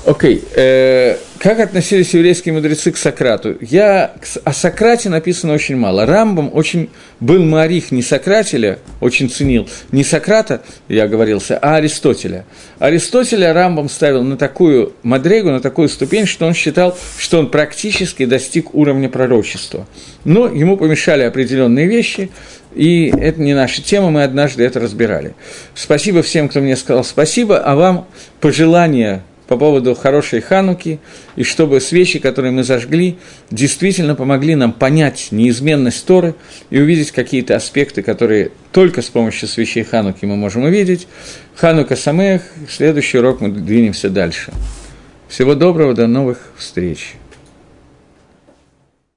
[0.06, 0.48] окей, okay.
[0.56, 3.56] э, как относились еврейские мудрецы к Сократу?
[3.62, 4.14] Я,
[4.44, 6.06] о Сократе написано очень мало.
[6.06, 6.90] Рамбом очень
[7.20, 12.46] был Марих не Сократеля, очень ценил, не Сократа, я говорился, а Аристотеля.
[12.80, 18.26] Аристотеля Рамбом ставил на такую мадрегу, на такую ступень, что он считал, что он практически
[18.26, 19.88] достиг уровня пророчества.
[20.26, 22.32] Но ему помешали определенные вещи–
[22.78, 25.34] и это не наша тема, мы однажды это разбирали.
[25.74, 28.08] Спасибо всем, кто мне сказал спасибо, а вам
[28.40, 31.00] пожелания по поводу хорошей хануки,
[31.36, 33.18] и чтобы свечи, которые мы зажгли,
[33.50, 36.36] действительно помогли нам понять неизменность Торы
[36.70, 41.08] и увидеть какие-то аспекты, которые только с помощью свечей хануки мы можем увидеть.
[41.56, 44.52] Ханука Самех, следующий урок мы двинемся дальше.
[45.30, 47.16] Всего доброго, до новых встреч.